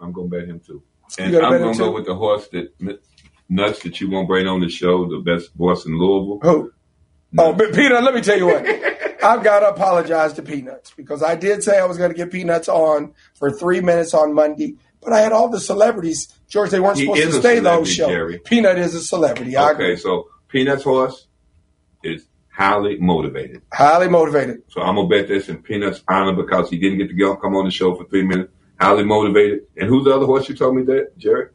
[0.00, 0.82] I'm going to bet him too.
[1.18, 2.72] And gonna I'm going to go with the horse that
[3.48, 6.40] nuts that you won't bring on the show, the best horse in Louisville.
[6.42, 6.72] Who?
[7.38, 8.66] Oh, but Peanut, let me tell you what.
[9.22, 12.30] I've got to apologize to Peanuts because I did say I was going to get
[12.30, 16.32] Peanuts on for three minutes on Monday, but I had all the celebrities.
[16.48, 18.08] George, they weren't He supposed to stay those celebrity, show.
[18.08, 18.38] Jerry.
[18.38, 19.56] Peanut is a celebrity.
[19.56, 21.26] Okay, so Peanut's horse
[22.04, 22.26] is
[22.56, 23.60] highly motivated.
[23.72, 24.62] Highly motivated.
[24.68, 27.54] So I'm gonna bet this in Peanut's honor because he didn't get to go come
[27.54, 28.52] on the show for three minutes.
[28.80, 29.60] Highly motivated.
[29.76, 31.48] And who's the other horse you told me that, Jerry?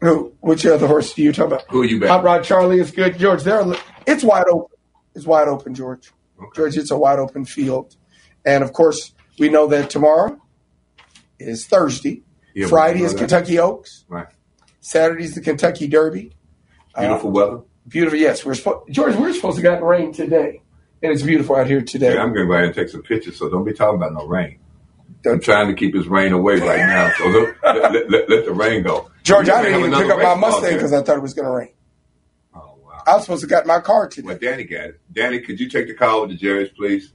[0.00, 0.32] Who?
[0.40, 1.64] Which other horse do you talk about?
[1.70, 2.12] Who are you betting?
[2.12, 3.18] Hot Rod Charlie is good.
[3.18, 3.64] George, they're,
[4.06, 4.76] it's wide open.
[5.14, 6.12] It's wide open, George.
[6.54, 7.96] George, it's a wide open field.
[8.44, 10.40] And of course, we know that tomorrow
[11.38, 12.22] is Thursday.
[12.54, 13.18] Yeah, Friday is that.
[13.18, 14.04] Kentucky Oaks.
[14.08, 14.26] Right.
[14.80, 16.32] Saturday's the Kentucky Derby.
[16.98, 17.60] Beautiful Uh, weather.
[17.86, 18.18] Beautiful.
[18.18, 18.90] Yes, we're supposed.
[18.90, 20.62] George, we're supposed to get rain today,
[21.02, 22.14] and it's beautiful out here today.
[22.14, 24.14] Yeah, I'm going to go ahead and take some pictures, so don't be talking about
[24.14, 24.58] no rain.
[25.26, 28.52] I'm trying to keep his rain away right now, so let, let, let, let the
[28.52, 29.10] rain go.
[29.22, 31.50] George, I didn't even pick up my Mustang because I thought it was going to
[31.50, 31.72] rain.
[32.54, 33.02] Oh wow!
[33.06, 34.26] I was supposed to get my car today.
[34.26, 35.00] Well, Danny got it.
[35.12, 37.12] Danny, could you take the call with the Jerry's, please?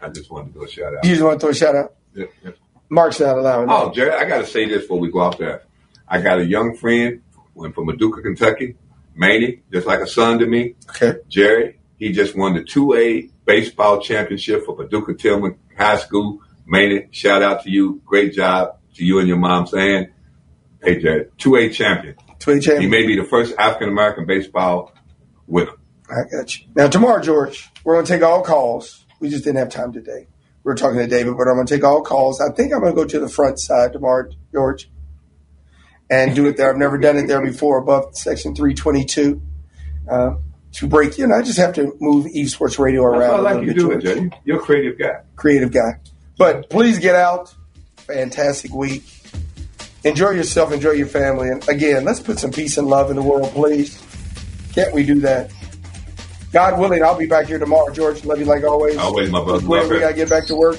[0.00, 1.04] I just wanted to do a shout out.
[1.04, 1.94] You just want to throw a shout out.
[2.14, 2.50] Yeah, yeah.
[2.88, 3.68] Mark's not allowing.
[3.68, 5.64] Oh, Jerry, I got to say this before we go off there.
[6.06, 7.22] I got a young friend
[7.54, 8.76] went from Paducah, Kentucky,
[9.18, 10.76] Manny, just like a son to me.
[10.90, 11.18] Okay.
[11.28, 16.40] Jerry, he just won the 2A baseball championship for Paducah Tilghman High School.
[16.64, 18.00] Manny, shout out to you.
[18.06, 20.08] Great job to you and your mom saying,
[20.82, 22.14] hey, Jerry, 2A champion.
[22.38, 22.82] 2A champion.
[22.82, 24.94] He may be the first African American baseball
[25.48, 25.72] winner.
[26.08, 26.66] I got you.
[26.76, 29.04] Now tomorrow, George, we're going to take all calls.
[29.20, 30.28] We just didn't have time today.
[30.62, 32.40] We're talking to David, but I'm going to take all calls.
[32.40, 34.88] I think I'm going to go to the front side tomorrow, George,
[36.10, 36.70] and do it there.
[36.70, 39.40] I've never done it there before, above section 322.
[40.10, 40.36] Uh,
[40.72, 43.20] to break in, I just have to move Eaves Sports Radio around.
[43.20, 44.30] That's what I a like little you bit, doing, George.
[44.30, 44.42] Jerry.
[44.44, 45.20] You're a creative guy.
[45.36, 46.00] creative guy.
[46.36, 47.54] But please get out.
[47.96, 49.04] Fantastic week.
[50.04, 50.72] Enjoy yourself.
[50.72, 51.48] Enjoy your family.
[51.48, 54.02] And again, let's put some peace and love in the world, please.
[54.72, 55.50] Can't we do that?
[56.52, 58.24] God willing, I'll be back here tomorrow, George.
[58.24, 58.96] Love you like always.
[58.96, 59.66] Always, my brother.
[59.66, 60.78] Gwen, Love we got to get back to work.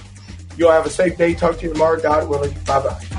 [0.58, 1.34] You'll have a safe day.
[1.36, 2.00] Talk to you tomorrow.
[2.00, 2.54] God willing.
[2.66, 3.19] Bye bye.